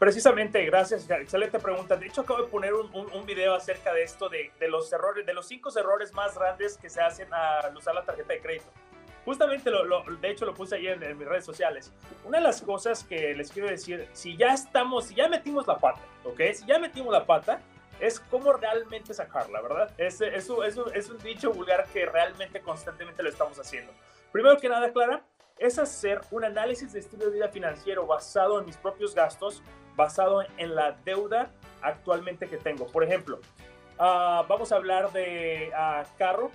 [0.00, 1.94] Precisamente, gracias, excelente pregunta.
[1.94, 5.34] De hecho, acabo de poner un, un, video acerca de esto, de, los errores, de
[5.34, 8.70] los cinco errores más grandes que se hacen al usar la tarjeta de crédito.
[9.26, 11.92] Justamente, lo, lo, de hecho, lo puse ahí en, mis redes sociales.
[12.24, 15.76] Una de las cosas que les quiero decir, si ya estamos, si ya metimos la
[15.76, 16.40] pata, ¿ok?
[16.54, 17.60] Si ya metimos la pata,
[18.00, 19.92] es cómo realmente sacarla, ¿verdad?
[19.98, 20.48] Es, es,
[20.94, 23.92] es un dicho vulgar que realmente constantemente lo estamos haciendo.
[24.32, 25.22] Primero que nada, Clara,
[25.60, 29.62] es hacer un análisis de estilo de vida financiero basado en mis propios gastos,
[29.96, 31.50] basado en la deuda
[31.82, 32.86] actualmente que tengo.
[32.86, 33.40] Por ejemplo,
[33.98, 36.50] uh, vamos a hablar de uh, carro.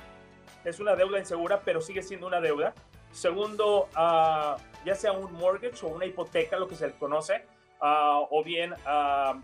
[0.63, 2.74] Es una deuda insegura, pero sigue siendo una deuda.
[3.12, 7.45] Segundo, uh, ya sea un mortgage o una hipoteca, lo que se conoce,
[7.80, 8.74] o bien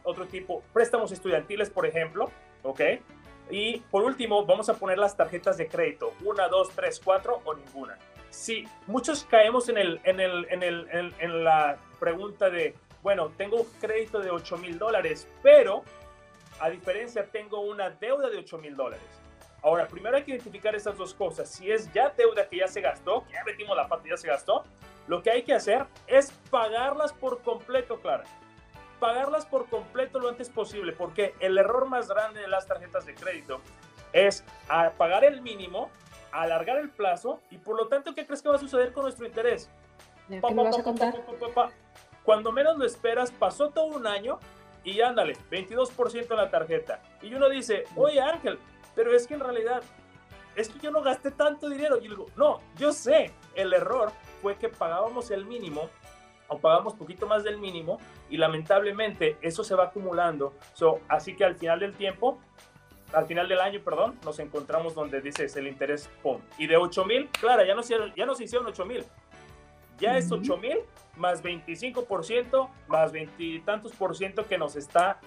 [0.03, 2.31] otro tipo, préstamos estudiantiles, por ejemplo,
[2.63, 2.81] ¿ok?
[3.51, 7.53] Y por último, vamos a poner las tarjetas de crédito, una, dos, tres, cuatro o
[7.53, 7.99] ninguna.
[8.29, 13.31] Sí, muchos caemos en, el, en, el, en, el, en, en la pregunta de, bueno,
[13.37, 15.83] tengo crédito de 8 mil dólares, pero
[16.59, 19.05] a diferencia tengo una deuda de 8 mil dólares.
[19.63, 21.49] Ahora, primero hay que identificar esas dos cosas.
[21.49, 24.27] Si es ya deuda que ya se gastó, que ya metimos la parte, ya se
[24.27, 24.63] gastó,
[25.07, 28.23] lo que hay que hacer es pagarlas por completo, Clara.
[28.99, 33.15] Pagarlas por completo lo antes posible, porque el error más grande de las tarjetas de
[33.15, 33.61] crédito
[34.13, 34.43] es
[34.97, 35.89] pagar el mínimo,
[36.31, 39.25] alargar el plazo y por lo tanto, ¿qué crees que va a suceder con nuestro
[39.25, 39.69] interés?
[40.27, 41.15] ¿Qué me vas a contar?
[42.23, 44.39] Cuando menos lo esperas, pasó todo un año
[44.83, 47.01] y ándale, 22% en la tarjeta.
[47.21, 48.59] Y uno dice, oye Ángel,
[48.95, 49.81] pero es que en realidad,
[50.55, 51.97] es que yo no gasté tanto dinero.
[51.97, 55.89] Y yo digo, no, yo sé, el error fue que pagábamos el mínimo
[56.47, 57.97] o pagamos poquito más del mínimo
[58.29, 60.53] y lamentablemente eso se va acumulando.
[60.73, 62.39] So, así que al final del tiempo,
[63.13, 66.41] al final del año, perdón, nos encontramos donde dices el interés, pum.
[66.57, 67.81] Y de 8 mil, claro, ya no,
[68.15, 69.05] ya no se hicieron 8 mil,
[69.97, 70.79] ya es 8 mil
[71.15, 75.19] más 25%, más veintitantos por ciento que nos está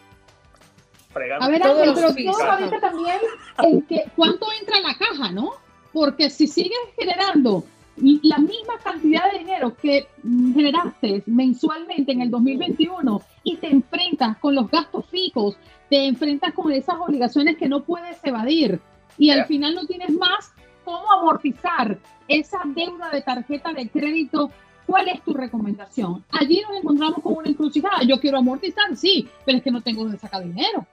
[1.12, 1.47] fregando.
[1.47, 3.18] A ver, pero todo también
[3.62, 5.53] en que cuánto entra en la caja, ¿no?
[5.93, 7.64] Porque si sigues generando
[7.97, 14.55] la misma cantidad de dinero que generaste mensualmente en el 2021 y te enfrentas con
[14.55, 15.57] los gastos fijos,
[15.89, 18.80] te enfrentas con esas obligaciones que no puedes evadir
[19.16, 20.53] y al final no tienes más
[20.85, 24.51] cómo amortizar esa deuda de tarjeta de crédito.
[24.87, 26.24] ¿Cuál es tu recomendación?
[26.30, 28.03] Allí nos encontramos con una encrucijada.
[28.07, 30.87] Yo quiero amortizar, sí, pero es que no tengo donde sacar dinero.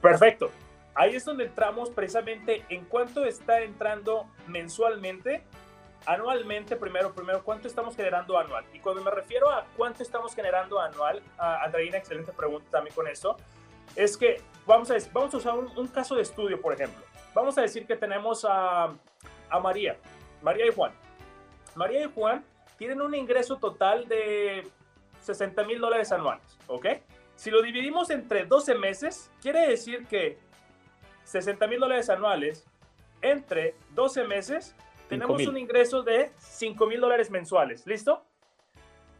[0.00, 0.50] Perfecto.
[0.94, 5.42] Ahí es donde entramos precisamente en cuánto está entrando mensualmente,
[6.06, 8.64] anualmente, primero, primero, cuánto estamos generando anual.
[8.72, 13.06] Y cuando me refiero a cuánto estamos generando anual, uh, Andreina, excelente pregunta también con
[13.08, 13.36] eso,
[13.94, 17.04] es que vamos a, vamos a usar un, caso de estudio, por ejemplo.
[17.34, 18.94] Vamos a decir que tenemos a,
[19.50, 19.98] a María,
[20.40, 20.92] María y Juan.
[21.76, 22.44] María y Juan
[22.78, 24.66] tienen un ingreso total de
[25.20, 26.86] 60 mil dólares anuales, ¿ok?
[27.36, 30.38] Si lo dividimos entre 12 meses, quiere decir que
[31.24, 32.66] 60 mil dólares anuales
[33.20, 34.74] entre 12 meses,
[35.08, 37.86] tenemos un ingreso de 5 mil dólares mensuales.
[37.86, 38.24] ¿Listo?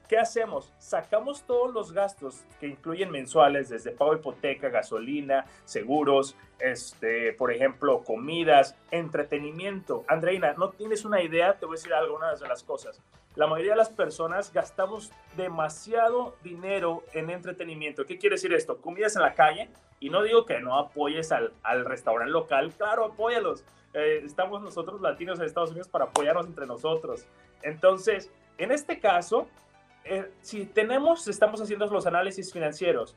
[0.08, 0.72] ¿Qué hacemos?
[0.78, 7.52] Sacamos todos los gastos que incluyen mensuales, desde pago de hipoteca, gasolina, seguros, este, por
[7.52, 10.04] ejemplo, comidas, entretenimiento.
[10.06, 13.02] Andreina, no tienes una idea, te voy a decir algunas de las cosas.
[13.34, 18.06] La mayoría de las personas gastamos demasiado dinero en entretenimiento.
[18.06, 18.78] ¿Qué quiere decir esto?
[18.78, 23.06] Comidas en la calle, y no digo que no apoyes al, al restaurante local, claro,
[23.06, 23.64] apóyalos.
[23.92, 27.26] Eh, estamos nosotros latinos en Estados Unidos para apoyarnos entre nosotros.
[27.62, 29.48] Entonces, en este caso,
[30.08, 33.16] eh, si tenemos, estamos haciendo los análisis financieros,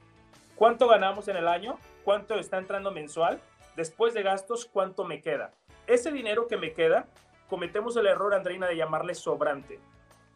[0.55, 1.77] ¿cuánto ganamos en el año?
[2.03, 3.39] ¿Cuánto está entrando mensual?
[3.75, 5.53] Después de gastos, ¿cuánto me queda?
[5.87, 7.07] Ese dinero que me queda,
[7.47, 9.79] cometemos el error, Andreina, de llamarle sobrante.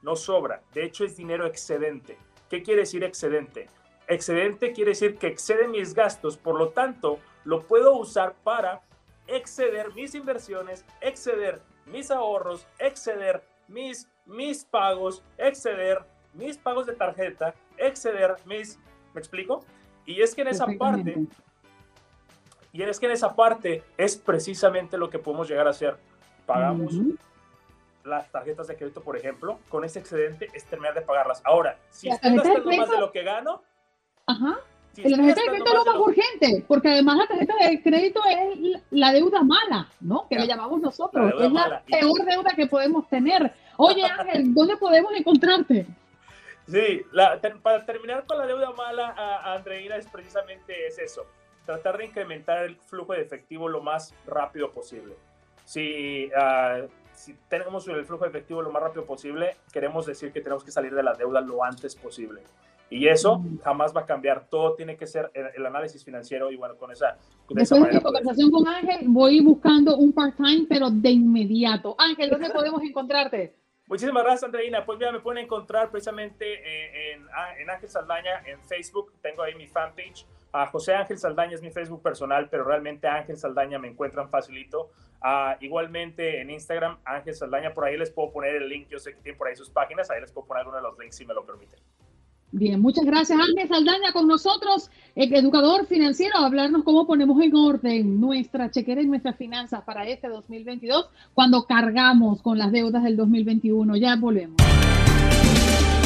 [0.02, 2.18] No sobra, de hecho es dinero excedente.
[2.50, 3.70] ¿Qué quiere decir excedente?
[4.08, 8.82] Excedente quiere decir que excede mis gastos, por lo tanto, lo puedo usar para
[9.28, 16.04] exceder mis inversiones, exceder mis ahorros, exceder mis, mis pagos, exceder
[16.34, 18.80] mis pagos de tarjeta, exceder mis...
[19.14, 19.64] ¿Me explico?
[20.06, 21.28] Y es que en esa parte,
[22.72, 25.98] y es que en esa parte es precisamente lo que podemos llegar a hacer.
[26.46, 26.94] Pagamos
[28.04, 31.42] las tarjetas de crédito, por ejemplo, con ese excedente es terminar de pagarlas.
[31.46, 33.62] Ahora, si estoy gastando más de lo que gano,
[34.26, 34.60] Ajá.
[34.98, 38.82] la tarjeta de crédito es lo más urgente, porque además la tarjeta de crédito es
[38.92, 40.28] la deuda mala, ¿no?
[40.28, 41.34] Que le llamamos nosotros.
[41.40, 43.54] es la peor deuda que podemos tener.
[43.78, 45.88] Oye, Ángel, ¿dónde podemos encontrarte?
[46.68, 47.02] Sí,
[47.62, 51.26] para terminar con la deuda mala, a, Andreina, es precisamente es eso.
[51.66, 55.16] Tratar de incrementar el flujo de efectivo lo más rápido posible.
[55.66, 56.82] Si, ah,
[57.14, 60.72] si tenemos el flujo de efectivo lo más rápido posible, queremos decir que tenemos que
[60.72, 62.42] salir de la deuda lo antes posible.
[62.90, 64.48] Y eso jamás va a cambiar.
[64.50, 67.18] Todo tiene que ser el, análisis financiero y bueno, con esa...
[67.46, 71.96] Con Después de mi conversación con Ángel, voy buscando un part-time, pero de inmediato.
[71.98, 73.56] Ángel, ¿dónde podemos encontrarte?
[73.94, 74.84] Muchísimas gracias, Andreina.
[74.84, 77.28] Pues mira, me pueden encontrar precisamente eh, en,
[77.60, 79.14] en, Ángel Saldaña en Facebook.
[79.22, 80.26] Tengo ahí mi fanpage.
[80.52, 84.90] A José Ángel Saldaña es mi Facebook personal, pero realmente Ángel Saldaña me encuentran facilito.
[85.24, 88.88] Uh, igualmente en Instagram, Ángel Saldaña, por ahí les puedo poner el link.
[88.90, 90.10] Yo sé que tienen por ahí sus páginas.
[90.10, 91.80] Ahí les puedo poner uno de los links si me lo permiten.
[92.56, 98.22] Bien, muchas gracias Ángel Saldaña con nosotros, educador financiero, a hablarnos cómo ponemos en orden
[98.22, 103.96] nuestra chequera y nuestras finanzas para este 2022 cuando cargamos con las deudas del 2021.
[103.96, 104.58] Ya volvemos.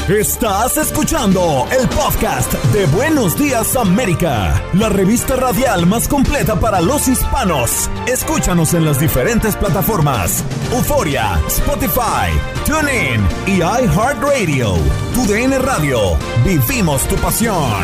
[0.07, 7.09] Estás escuchando el podcast de Buenos Días América, la revista radial más completa para los
[7.09, 7.89] hispanos.
[8.07, 12.31] Escúchanos en las diferentes plataformas: Euforia, Spotify,
[12.65, 14.75] TuneIn y iHeartRadio.
[15.13, 16.17] Tu DN Radio.
[16.45, 17.83] Vivimos tu pasión.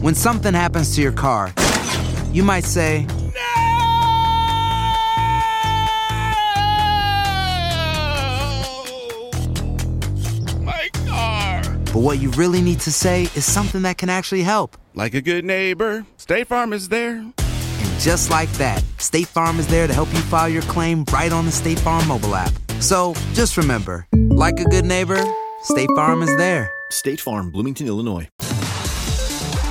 [0.00, 1.52] When something happens to your car,
[2.32, 3.08] you might say.
[11.92, 14.76] But what you really need to say is something that can actually help.
[14.94, 17.16] Like a good neighbor, State Farm is there.
[17.16, 21.32] And just like that, State Farm is there to help you file your claim right
[21.32, 22.52] on the State Farm mobile app.
[22.78, 25.20] So just remember, like a good neighbor,
[25.64, 26.70] State Farm is there.
[26.90, 28.28] State Farm, Bloomington, Illinois.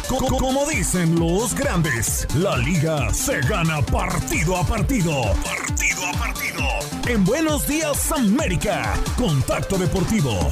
[0.10, 5.22] Como dicen los grandes, la liga se gana partido a partido.
[5.44, 6.68] Partido a partido.
[7.08, 10.50] En Buenos Días América, Contacto Deportivo.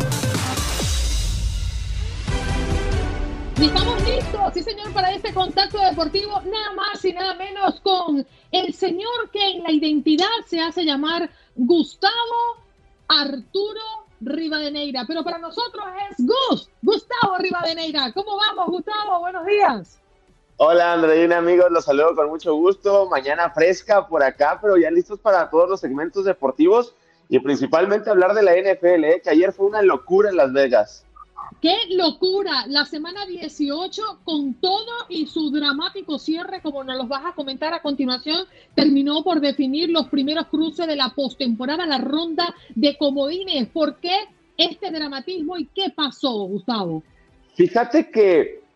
[3.66, 8.74] Estamos listos, sí señor, para este contacto deportivo, nada más y nada menos con el
[8.74, 12.14] señor que en la identidad se hace llamar Gustavo
[13.08, 13.82] Arturo
[14.22, 18.12] Rivadeneira, pero para nosotros es Gus, Gustavo Rivadeneira.
[18.14, 19.20] ¿Cómo vamos, Gustavo?
[19.22, 19.99] Buenos días.
[20.58, 23.10] Hola Andreina, amigos, los saludo con mucho gusto.
[23.10, 26.93] Mañana fresca por acá, pero ya listos para todos los segmentos deportivos
[27.28, 29.22] y principalmente hablar de la NFL, ¿eh?
[29.24, 31.07] que ayer fue una locura en Las Vegas.
[31.62, 32.66] ¡Qué locura!
[32.68, 37.74] La semana 18, con todo y su dramático cierre, como nos los vas a comentar
[37.74, 38.45] a continuación,
[38.76, 43.68] terminó por definir los primeros cruces de la postemporada, la ronda de comodines.
[43.70, 44.16] ¿Por qué
[44.58, 47.04] este dramatismo y qué pasó, Gustavo?
[47.56, 48.66] Fíjate que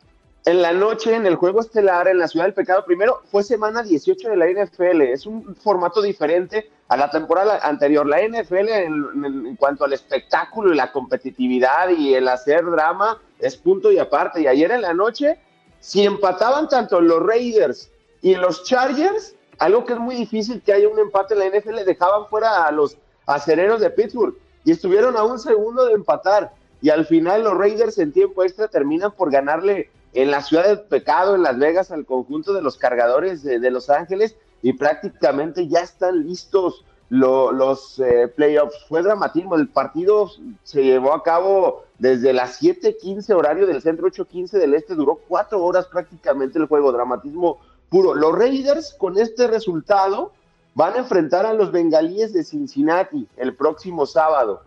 [0.45, 3.83] en la noche, en el juego estelar en la Ciudad del Pecado, primero fue semana
[3.83, 5.01] 18 de la NFL.
[5.01, 8.07] Es un formato diferente a la temporada anterior.
[8.07, 13.91] La NFL, en, cuanto al espectáculo y la competitividad y el hacer drama, es punto
[13.91, 14.41] y aparte.
[14.41, 15.37] Y ayer en la noche,
[15.79, 17.91] si empataban tanto los Raiders
[18.23, 21.85] y los Chargers, algo que es muy difícil que haya un empate en la NFL,
[21.85, 26.51] dejaban fuera a los acereros de Pittsburgh y estuvieron a un segundo de empatar.
[26.81, 30.81] Y al final los Raiders en tiempo extra terminan por ganarle en la ciudad del
[30.81, 35.79] pecado, en Las Vegas, al conjunto de los cargadores de, Los Ángeles y prácticamente ya
[35.79, 38.85] están listos los eh, playoffs.
[38.87, 40.31] Fue dramatismo, el partido
[40.63, 45.61] se llevó a cabo desde las 7:15 horario del centro, 8:15 del este, duró cuatro
[45.63, 47.59] horas prácticamente el juego, dramatismo
[47.89, 48.15] puro.
[48.15, 50.31] Los Raiders con este resultado
[50.73, 54.61] van a enfrentar a los bengalíes de Cincinnati el próximo sábado.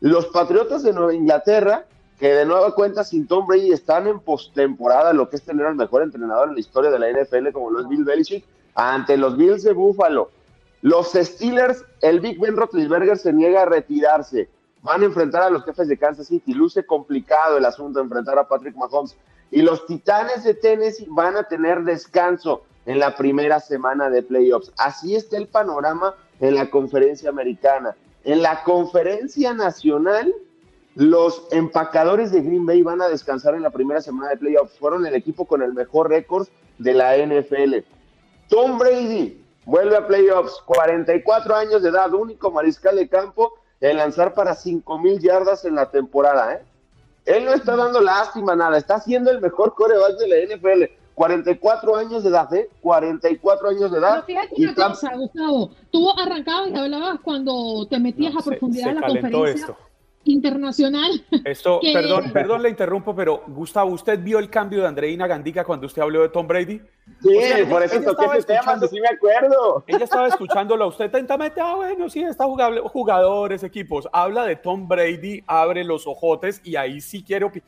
[0.00, 1.86] Los Patriotas de Nueva Inglaterra
[2.18, 5.74] que de nueva cuenta sin Tom Brady están en postemporada, lo que es tener al
[5.74, 8.44] mejor entrenador en la historia de la NFL como lo es Bill Belichick,
[8.74, 10.30] ante los Bills de Buffalo.
[10.82, 14.48] Los Steelers, el Big Ben Roethlisberger se niega a retirarse.
[14.82, 16.54] Van a enfrentar a los jefes de Kansas City.
[16.54, 19.16] Luce complicado el asunto de enfrentar a Patrick Mahomes.
[19.50, 24.72] Y los Titanes de Tennessee van a tener descanso en la primera semana de playoffs.
[24.78, 27.96] Así está el panorama en la conferencia americana.
[28.24, 30.32] En la conferencia nacional,
[30.96, 34.78] los empacadores de Green Bay van a descansar en la primera semana de playoffs.
[34.78, 37.84] Fueron el equipo con el mejor récord de la NFL.
[38.48, 44.32] Tom Brady vuelve a playoffs, 44 años de edad, único mariscal de campo en lanzar
[44.32, 46.54] para 5 mil yardas en la temporada.
[46.54, 46.62] ¿eh?
[47.26, 50.84] Él no está dando lástima, nada, está siendo el mejor coreback de la NFL.
[51.14, 52.70] 44 años de edad, ¿eh?
[52.80, 54.24] 44 años de edad.
[54.26, 59.00] Pero fíjate una cosa, Gustavo, tú arrancabas y hablabas cuando te metías a profundidad en
[59.00, 59.76] la conferencia
[60.32, 61.24] internacional.
[61.44, 65.86] Esto, perdón, perdón, le interrumpo, pero Gustavo, ¿usted vio el cambio de Andreina Gandica cuando
[65.86, 66.80] usted habló de Tom Brady?
[67.22, 69.84] Sí, por eso toqué ese tema, sí me acuerdo.
[69.86, 74.08] Ella estaba escuchándolo a usted atentamente, ah, bueno, sí, está jugable, jugadores, equipos.
[74.12, 77.62] Habla de Tom Brady, abre los ojotes y ahí sí quiero que...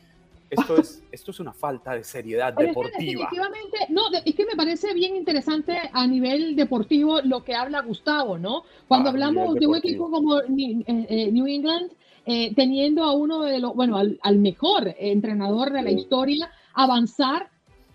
[0.50, 2.96] Esto es, esto es una falta de seriedad deportiva.
[2.98, 8.38] definitivamente, no, es que me parece bien interesante a nivel deportivo lo que habla Gustavo,
[8.38, 8.64] ¿no?
[8.86, 11.92] Cuando hablamos de un equipo como New eh, eh, England,
[12.30, 17.48] eh, teniendo a uno de los, bueno, al, mejor entrenador de la historia, avanzar,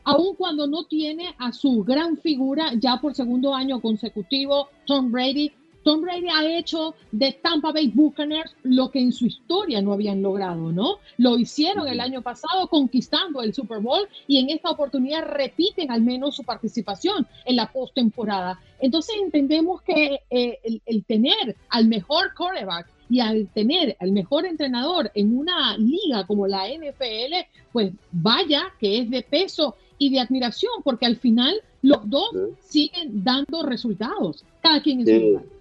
[0.03, 5.51] aun cuando no tiene a su gran figura ya por segundo año consecutivo, Tom Brady.
[5.83, 10.21] Tom Brady ha hecho de Tampa Bay Buccaneers lo que en su historia no habían
[10.21, 10.99] logrado, ¿no?
[11.17, 16.01] Lo hicieron el año pasado conquistando el Super Bowl y en esta oportunidad repiten al
[16.01, 18.59] menos su participación en la postemporada.
[18.79, 24.45] Entonces entendemos que eh, el, el, tener al mejor quarterback y al tener al mejor
[24.45, 27.33] entrenador en una liga como la NFL,
[27.71, 32.29] pues vaya que es de peso y de admiración, porque al final los dos
[32.61, 35.52] siguen dando resultados, cada quien en su lugar.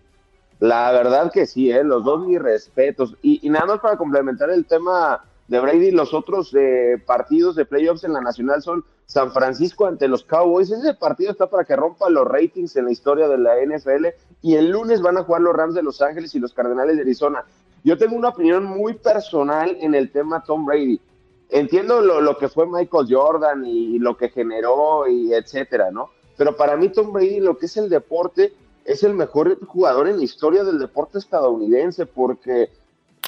[0.63, 1.83] La verdad que sí, ¿eh?
[1.83, 3.17] los dos mis respetos.
[3.21, 8.05] Y, nada más para complementar el tema de Brady, los otros eh, partidos de playoffs
[8.05, 10.71] en la Nacional son San Francisco ante los Cowboys.
[10.71, 14.07] Ese partido está para que rompa los ratings en la historia de la NFL
[14.41, 17.03] y el lunes van a jugar los Rams de Los Ángeles y los Cardenales de
[17.03, 17.45] Arizona.
[17.83, 21.01] Yo tengo una opinión muy personal en el tema Tom Brady.
[21.51, 26.11] Entiendo lo, que fue Michael Jordan y, lo que generó y etcétera, ¿no?
[26.37, 28.53] Pero para mí Tom Brady lo que es el deporte
[28.85, 32.71] es el mejor jugador en la historia del deporte estadounidense porque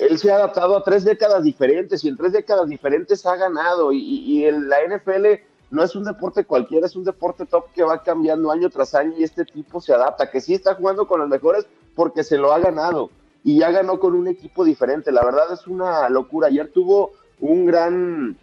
[0.00, 3.92] él se ha adaptado a tres décadas diferentes y en tres décadas diferentes ha ganado
[3.92, 5.26] y, y en la NFL
[5.70, 9.14] no es un deporte cualquiera, es un deporte top que va cambiando año tras año
[9.18, 12.52] y este tipo se adapta, que sí está jugando con los mejores porque se lo
[12.52, 13.10] ha ganado
[13.44, 15.12] y ya ganó con un equipo diferente.
[15.12, 16.48] La verdad es una locura.
[16.48, 18.38] Ayer tuvo un gran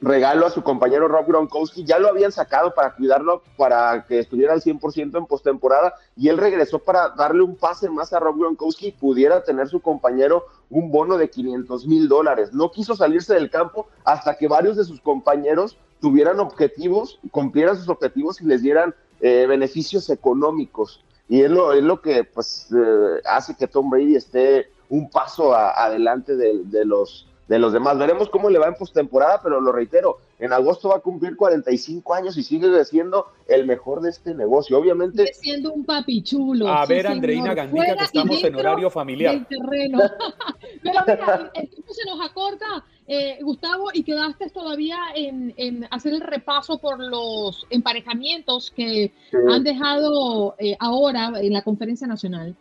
[0.00, 1.84] regalo a su compañero Rob Gronkowski.
[1.84, 6.38] Ya lo habían sacado para cuidarlo, para que estuviera al 100% en postemporada y él
[6.38, 10.90] regresó para darle un pase más a Rob Gronkowski y pudiera tener su compañero un
[10.90, 12.52] bono de 500 mil dólares.
[12.52, 17.88] No quiso salirse del campo hasta que varios de sus compañeros tuvieran objetivos, cumplieran sus
[17.88, 21.02] objetivos y les dieran eh, beneficios económicos.
[21.28, 25.54] Y es lo, es lo que pues, eh, hace que Tom Brady esté un paso
[25.54, 27.98] adelante de, los, de los demás.
[27.98, 32.14] Veremos cómo le va en postemporada, pero lo reitero, en agosto va a cumplir 45
[32.14, 34.78] años y sigue siendo el mejor de este negocio.
[34.78, 35.26] Obviamente.
[35.26, 36.68] Sigue siendo un papi chulo.
[36.68, 39.46] A ver, Andreina Gandica, que estamos en horario familiar.
[39.48, 39.98] terreno.
[40.82, 46.12] Pero mira, el tiempo se nos acorta, eh, Gustavo, y quedaste todavía en, en, hacer
[46.12, 49.12] el repaso por los emparejamientos que
[49.50, 52.54] han dejado eh, ahora en la conferencia nacional.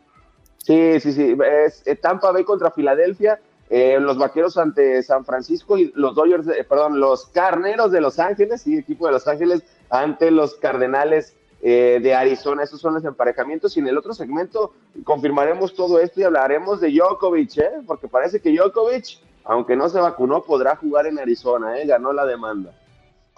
[0.60, 1.36] Sí, sí, sí.
[1.66, 3.40] Es eh, Tampa Bay contra Filadelfia
[3.70, 8.62] eh, los vaqueros ante San Francisco y los Dodgers, perdón, los carneros de Los Ángeles,
[8.62, 12.64] sí, equipo de Los Ángeles ante los Cardenales eh, de Arizona.
[12.64, 13.76] Esos son los emparejamientos.
[13.76, 17.72] Y en el otro segmento confirmaremos todo esto y hablaremos de Djokovic, ¿eh?
[17.86, 21.88] porque parece que Djokovic, aunque no se vacunó, podrá jugar en Arizona, ¿eh?
[21.88, 22.74] ganó la demanda.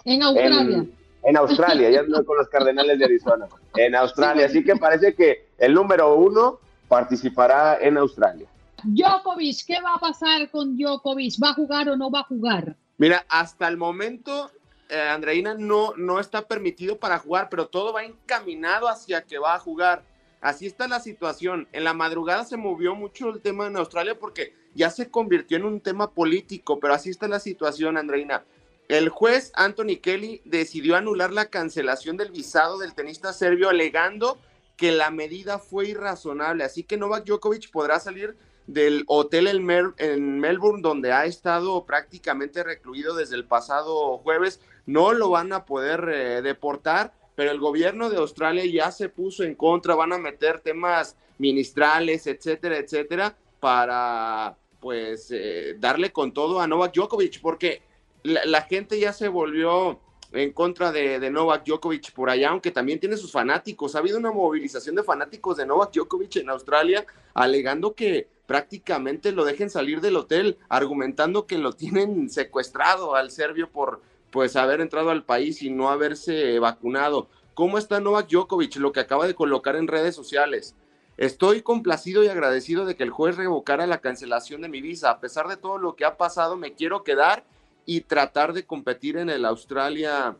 [0.04, 0.84] En Australia.
[1.22, 3.46] En, Australia, ya no con los Cardenales de Arizona.
[3.76, 6.58] En Australia, así que parece que el número uno
[6.88, 8.46] participará en Australia.
[8.84, 11.34] Djokovic, ¿qué va a pasar con Djokovic?
[11.42, 12.76] ¿Va a jugar o no va a jugar?
[12.98, 14.50] Mira, hasta el momento,
[14.88, 19.54] eh, Andreina no, no está permitido para jugar, pero todo va encaminado hacia que va
[19.54, 20.04] a jugar.
[20.40, 21.68] Así está la situación.
[21.72, 25.64] En la madrugada se movió mucho el tema en Australia porque ya se convirtió en
[25.64, 28.44] un tema político, pero así está la situación, Andreina.
[28.88, 34.38] El juez Anthony Kelly decidió anular la cancelación del visado del tenista serbio alegando
[34.76, 38.36] que la medida fue irrazonable, así que Novak Djokovic podrá salir
[38.72, 44.60] del hotel en, Melbourne, donde ha estado prácticamente recluido desde el pasado jueves.
[44.86, 49.42] No lo van a poder eh, deportar, pero el gobierno de Australia ya se puso
[49.42, 56.60] en contra, van a meter temas ministrales, etcétera, etcétera, para pues eh, darle con todo
[56.60, 57.82] a Novak Djokovic, porque
[58.22, 59.98] la, gente ya se volvió
[60.32, 63.94] en contra de, de, Novak Djokovic por allá, aunque también tiene sus fanáticos.
[63.94, 67.04] Ha habido una movilización de fanáticos de Novak Djokovic en Australia,
[67.34, 73.70] alegando que prácticamente lo dejen salir del hotel, argumentando que lo tienen secuestrado al serbio
[73.70, 77.28] por pues haber entrado al país y no haberse vacunado.
[77.54, 78.74] ¿Cómo está Novak Djokovic?
[78.78, 80.74] Lo que acaba de colocar en redes sociales.
[81.16, 85.12] Estoy complacido y agradecido de que el juez revocara la cancelación de mi visa.
[85.12, 87.44] A pesar de todo lo que ha pasado, me quiero quedar
[87.86, 90.36] y tratar de competir en el Australia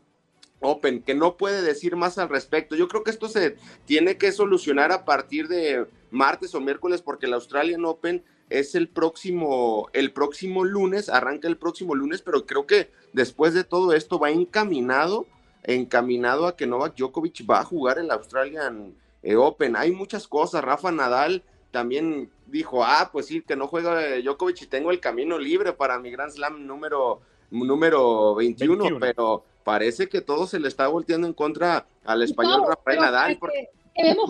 [0.61, 2.75] Open, que no puede decir más al respecto.
[2.75, 7.25] Yo creo que esto se tiene que solucionar a partir de martes o miércoles porque
[7.25, 12.67] el Australian Open es el próximo, el próximo lunes, arranca el próximo lunes, pero creo
[12.67, 15.25] que después de todo esto va encaminado,
[15.63, 18.93] encaminado a que Novak Djokovic va a jugar el Australian
[19.23, 19.75] eh, Open.
[19.75, 24.67] Hay muchas cosas, Rafa Nadal también dijo, ah, pues sí, que no juega Djokovic y
[24.67, 28.99] tengo el camino libre para mi Grand Slam número, número 21.
[28.99, 33.37] pero parece que todo se le está volteando en contra al español Rafael Nadal.
[33.37, 33.69] Porque...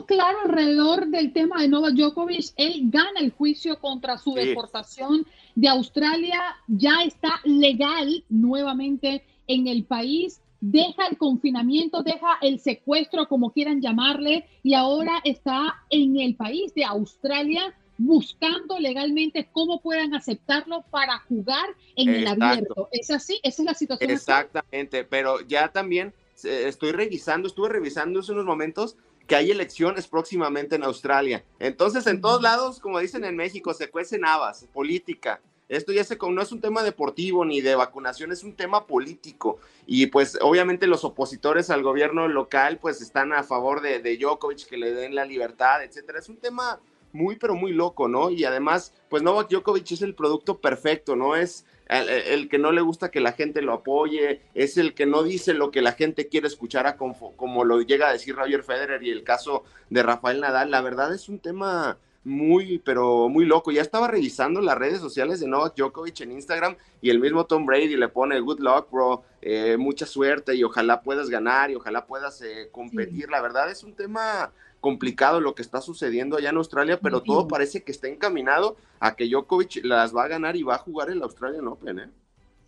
[0.07, 5.25] Claro alrededor del tema de Novak Djokovic, él gana el juicio contra su deportación
[5.55, 13.27] de Australia, ya está legal nuevamente en el país, deja el confinamiento, deja el secuestro,
[13.27, 17.73] como quieran llamarle, y ahora está en el país de Australia
[18.05, 22.89] buscando legalmente cómo puedan aceptarlo para jugar en el abierto.
[22.91, 23.39] ¿Es así?
[23.43, 24.09] ¿Esa es la situación?
[24.09, 28.97] Exactamente, pero ya también eh, estoy revisando, estuve revisando hace unos momentos
[29.27, 31.45] que hay elecciones próximamente en Australia.
[31.59, 35.39] Entonces, en todos lados, como dicen en México, se cuecen habas, política.
[35.69, 39.59] Esto ya se, no es un tema deportivo ni de vacunación, es un tema político.
[39.85, 44.67] Y pues obviamente los opositores al gobierno local pues están a favor de, de Djokovic,
[44.67, 46.19] que le den la libertad, etcétera.
[46.19, 46.81] Es un tema
[47.13, 48.29] muy, pero muy loco, ¿no?
[48.29, 51.35] Y además, pues Novak Djokovic es el producto perfecto, ¿no?
[51.35, 55.23] Es el, que no le gusta que la gente lo apoye, es el que no
[55.23, 58.63] dice lo que la gente quiere escuchar, a como, como lo llega a decir Roger
[58.63, 60.71] Federer y el caso de Rafael Nadal.
[60.71, 63.71] La verdad es un tema muy, pero muy loco.
[63.71, 67.65] Ya estaba revisando las redes sociales de Novak Djokovic en Instagram y el mismo Tom
[67.65, 72.05] Brady le pone good luck, bro, eh, mucha suerte y ojalá puedas ganar y ojalá
[72.05, 73.29] puedas eh, competir.
[73.29, 77.47] La verdad es un tema complicado lo que está sucediendo allá en Australia, pero todo
[77.47, 81.09] parece que está encaminado a que Djokovic las va a ganar y va a jugar
[81.09, 82.09] el Australian Open, ¿eh?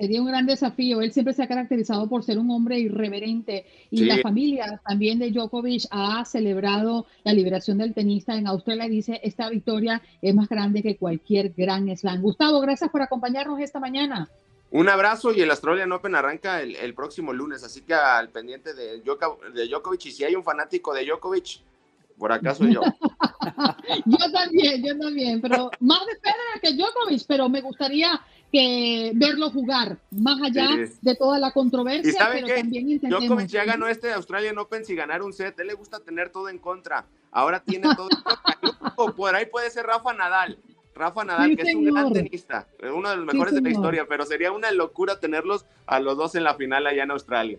[0.04, 0.99] Sería un gran desafío.
[0.99, 5.32] Él siempre se ha caracterizado por ser un hombre irreverente y la familia también de
[5.32, 8.89] Djokovic ha celebrado la liberación del tenista en Australia.
[8.89, 12.22] Dice, esta victoria es más grande que cualquier gran slam.
[12.22, 14.30] Gustavo, gracias por acompañarnos esta mañana.
[14.72, 18.97] Un abrazo y el Australian Open arranca el, próximo lunes, así que al pendiente de,
[18.97, 21.62] de Djokovic y si hay un fanático de Djokovic,
[22.18, 22.82] por acaso yo.
[24.06, 28.20] yo también, yo también, pero más de Federer que Djokovic, pero me gustaría
[28.54, 30.68] que verlo jugar, más allá
[31.01, 35.34] de toda la controversia, pero también Djokovic ya ganó este Australian Open sin ganar un
[35.34, 39.47] set, él le gusta tener todo en contra, ahora tiene todo en contra, por ahí
[39.47, 40.60] puede ser Rafa Nadal,
[40.93, 42.14] Rafa Nadal, Sí, que es un gran señor.
[42.14, 43.72] tenista, uno de los mejores de la señor.
[43.72, 47.58] historia, pero sería una locura tenerlos a los dos en la final allá en Australia.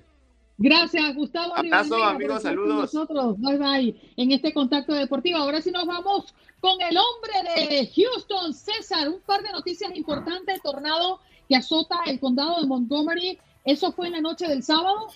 [0.57, 1.57] Gracias, Gustavo.
[1.57, 2.95] Abrazo, amigos, saludos.
[2.95, 5.39] Nosotros, bye bye, en este contacto deportivo.
[5.39, 6.33] Ahora sí nos vamos
[6.65, 9.07] con el hombre de Houston, César.
[9.07, 10.63] Un par de noticias importantes.
[10.63, 13.39] Tornado que azota el condado de Montgomery.
[13.67, 15.09] Eso fue en la noche del sábado.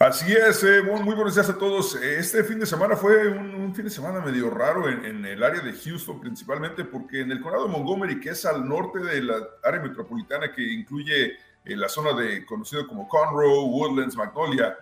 [0.00, 1.94] Así es, eh, muy, buenos días a todos.
[1.94, 5.42] Eh, Este fin de semana fue un, fin de semana medio raro en, en el
[5.44, 9.22] área de Houston, principalmente porque en el condado de Montgomery, que es al norte de
[9.22, 14.76] la área metropolitana que incluye eh, la zona de conocido como Conroe, Woodlands, Magnolia,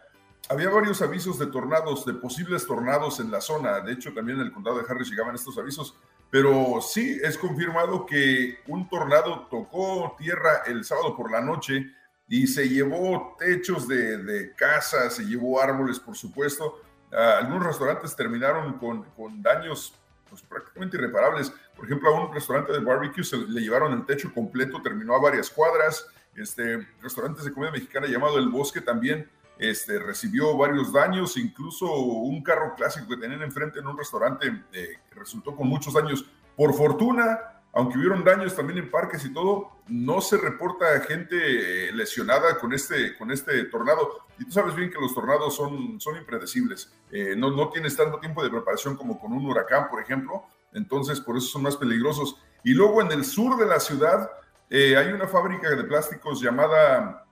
[0.48, 3.80] había varios avisos de tornados, de posibles tornados en la zona.
[3.80, 5.96] De hecho, también en el condado de Harris llegaban estos avisos.
[6.30, 11.86] Pero sí es confirmado que un tornado tocó tierra el sábado por la noche
[12.28, 16.80] y se llevó techos de, de casas, se llevó árboles, por supuesto.
[17.12, 19.94] Ah, algunos restaurantes terminaron con, con daños
[20.28, 21.52] pues, prácticamente irreparables.
[21.76, 25.20] Por ejemplo, a un restaurante de barbecue se le llevaron el techo completo, terminó a
[25.20, 26.06] varias cuadras.
[26.34, 32.42] Este, restaurantes de comida mexicana llamado El Bosque también este, recibió varios daños, incluso un
[32.42, 36.24] carro clásico que tenían enfrente en un restaurante eh, resultó con muchos daños.
[36.56, 37.38] Por fortuna,
[37.74, 42.72] aunque hubieron daños también en parques y todo, no se reporta gente eh, lesionada con
[42.72, 44.26] este, con este tornado.
[44.38, 46.92] Y tú sabes bien que los tornados son, son impredecibles.
[47.10, 50.44] Eh, no, no tienes tanto tiempo de preparación como con un huracán, por ejemplo.
[50.72, 52.40] Entonces, por eso son más peligrosos.
[52.62, 54.30] Y luego en el sur de la ciudad
[54.70, 57.26] eh, hay una fábrica de plásticos llamada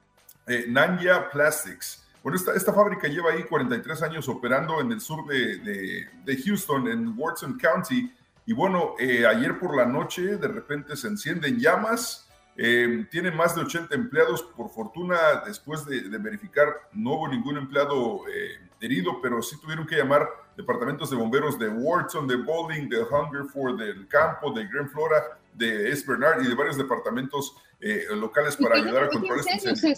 [0.68, 2.01] Nanya Plastics.
[2.23, 6.43] Bueno, esta, esta fábrica lleva ahí 43 años operando en el sur de, de- de
[6.43, 8.12] Houston, en Watson County.
[8.47, 12.29] Y bueno, eh, ayer por la noche de repente se encienden llamas.
[12.57, 14.43] Eh, tiene más de 80 empleados.
[14.43, 15.16] Por fortuna,
[15.47, 20.29] después de, de verificar, no hubo ningún empleado eh, herido, pero sí tuvieron que llamar
[20.57, 25.89] departamentos de bomberos de Wharton, de Bowling, de Hungerford, del Campo, de Grand Flora, de
[25.89, 29.91] East Bernard y de varios departamentos eh, locales para ¿Qué ayudar a controlar este incendio?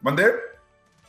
[0.00, 0.32] ¿Mandé?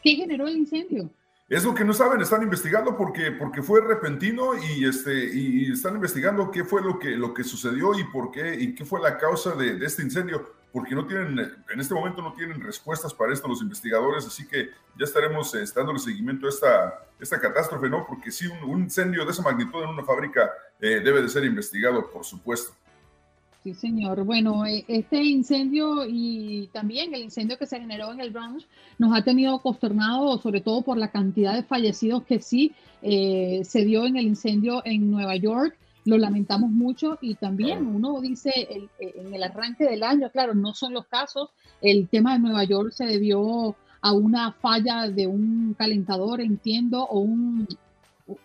[0.07, 1.09] ¿Qué generó el incendio?
[1.49, 5.95] Es lo que no saben, están investigando porque, porque fue repentino y, este, y están
[5.95, 9.17] investigando qué fue lo que, lo que sucedió y por qué y qué fue la
[9.17, 13.49] causa de, este incendio, porque no tienen, en este momento no tienen respuestas para esto
[13.49, 18.05] los investigadores, así que ya estaremos eh, dándole seguimiento a esta, esta catástrofe, ¿no?
[18.07, 20.49] Porque sí, un, un incendio de esa magnitud en una fábrica
[20.79, 22.73] eh, debe de ser investigado, por supuesto.
[23.67, 24.23] Sí, señor.
[24.23, 28.65] Bueno, eh, este incendio y también el incendio que se generó en el Bronx
[28.97, 33.83] nos ha tenido consternados, sobre todo por la cantidad de fallecidos que sí eh, se
[33.83, 35.75] dio en el incendio en Nueva York.
[36.05, 40.53] Lo lamentamos mucho y también uno dice el- eh, en el arranque del año, claro,
[40.53, 41.49] no son los casos.
[41.81, 47.19] El tema de Nueva York se debió a una falla de un calentador, entiendo, o
[47.19, 47.67] un,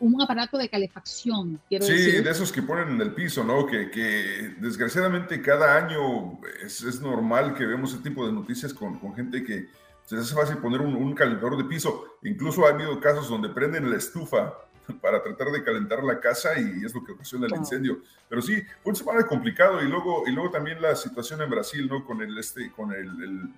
[0.01, 2.22] un aparato de calefacción, quiero Sí, decir.
[2.24, 3.66] de esos que ponen en el piso, ¿no?
[3.66, 8.99] Que, que desgraciadamente cada año es, es normal que vemos ese tipo de noticias con,
[8.99, 9.68] con gente que
[10.05, 12.16] se les hace fácil poner un, un calentador de piso.
[12.22, 14.55] Incluso ha habido casos donde prenden la estufa
[15.01, 18.01] para tratar de calentar la casa y es lo que ocasiona el incendio.
[18.28, 21.89] Pero sí, fue un semana complicado y luego, y luego también la situación en Brasil,
[21.89, 22.05] ¿no?
[22.05, 23.49] Con el este, con el, el-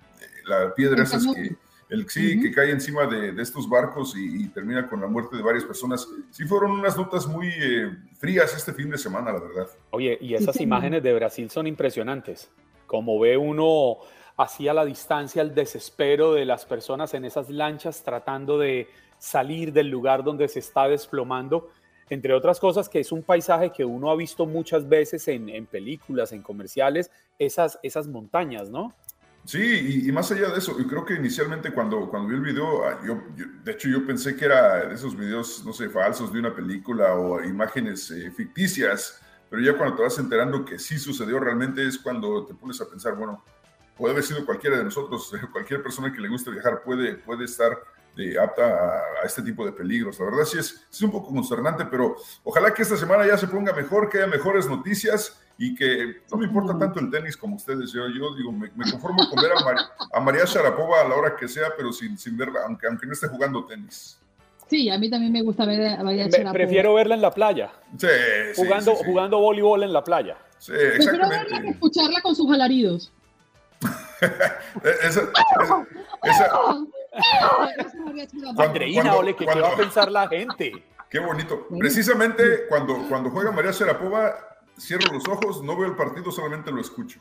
[0.45, 1.55] la piedra esas que,
[1.89, 5.37] el sí, que cae encima de, de estos barcos y, y termina con la muerte
[5.37, 6.07] de varias personas.
[6.31, 9.67] Sí fueron unas notas muy eh, frías este fin de semana, la verdad.
[9.91, 12.49] Oye, y esas imágenes de Brasil son impresionantes.
[12.87, 13.97] Como ve uno
[14.37, 19.71] así a la distancia el desespero de las personas en esas lanchas tratando de salir
[19.71, 21.69] del lugar donde se está desplomando.
[22.09, 25.65] Entre otras cosas, que es un paisaje que uno ha visto muchas veces en, en
[25.65, 27.09] películas, en comerciales,
[27.39, 28.93] esas, esas montañas, ¿no?
[29.45, 32.99] Sí, y, más allá de eso, creo que inicialmente cuando, cuando vi el video, ah,
[33.63, 37.13] de hecho yo pensé que era de esos videos, no sé, falsos de una película
[37.13, 41.99] o imágenes eh, ficticias, pero ya cuando te vas enterando que sí sucedió realmente es
[41.99, 43.43] cuando te pones a pensar, bueno,
[43.95, 47.77] puede haber sido cualquiera de nosotros, cualquier persona que le guste viajar puede, puede estar
[48.17, 50.19] eh, apta a, a este tipo de peligros.
[50.19, 53.37] La verdad sí es, sí es un poco consternante, pero ojalá que esta semana ya
[53.37, 57.37] se ponga mejor, que haya mejores noticias y que no me importa tanto el tenis
[57.37, 57.91] como ustedes.
[57.91, 61.15] Yo, yo digo, me, me conformo con ver a, Mar- a María Sharapova a la
[61.15, 64.19] hora que sea, pero sin, sin verla, aunque, aunque no esté jugando tenis.
[64.67, 66.53] Sí, a mí también me gusta ver a María Sharapova.
[66.53, 68.07] prefiero verla en la playa, Sí,
[68.53, 69.03] sí, jugando, sí, sí.
[69.05, 70.37] jugando voleibol en la playa.
[70.57, 73.11] Sí, Prefiero verla que escucharla con sus alaridos.
[74.21, 75.21] Eh, Esa,
[76.23, 76.53] esa-
[78.57, 80.83] Andreina, ole, que qué va a pensar la gente.
[81.09, 81.67] Qué bonito.
[81.79, 84.35] Precisamente cuando, cuando juega María Sharapova,
[84.77, 87.19] cierro los ojos, no veo el partido, solamente lo escucho.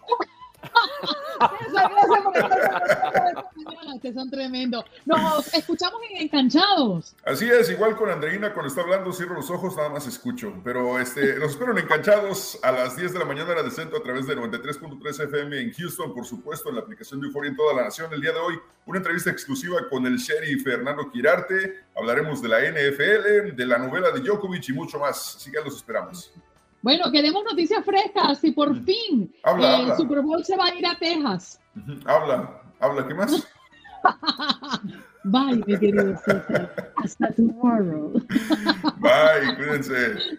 [4.02, 4.84] Que son tremendos.
[5.04, 7.14] Nos escuchamos en Encanchados.
[7.24, 10.52] Así es, igual con Andreina, cuando está hablando, cierro los ojos, nada más escucho.
[10.62, 13.98] Pero este, los espero en Encanchados a las 10 de la mañana, hora de centro,
[13.98, 17.56] a través de 93.3 FM en Houston, por supuesto, en la aplicación de Euphoria en
[17.56, 18.12] toda la nación.
[18.12, 21.84] El día de hoy, una entrevista exclusiva con el sheriff Fernando Quirarte.
[21.96, 25.36] Hablaremos de la NFL, de la novela de Djokovic y mucho más.
[25.36, 26.32] Así que los esperamos.
[26.84, 30.94] Bueno, queremos noticias frescas y por fin el Super Bowl se va a ir a
[30.98, 31.58] Texas.
[32.04, 33.48] Habla, habla, ¿qué más?
[35.24, 36.92] Bye, mi querido César.
[36.96, 38.12] Hasta tomorrow.
[38.98, 40.38] Bye, cuídense.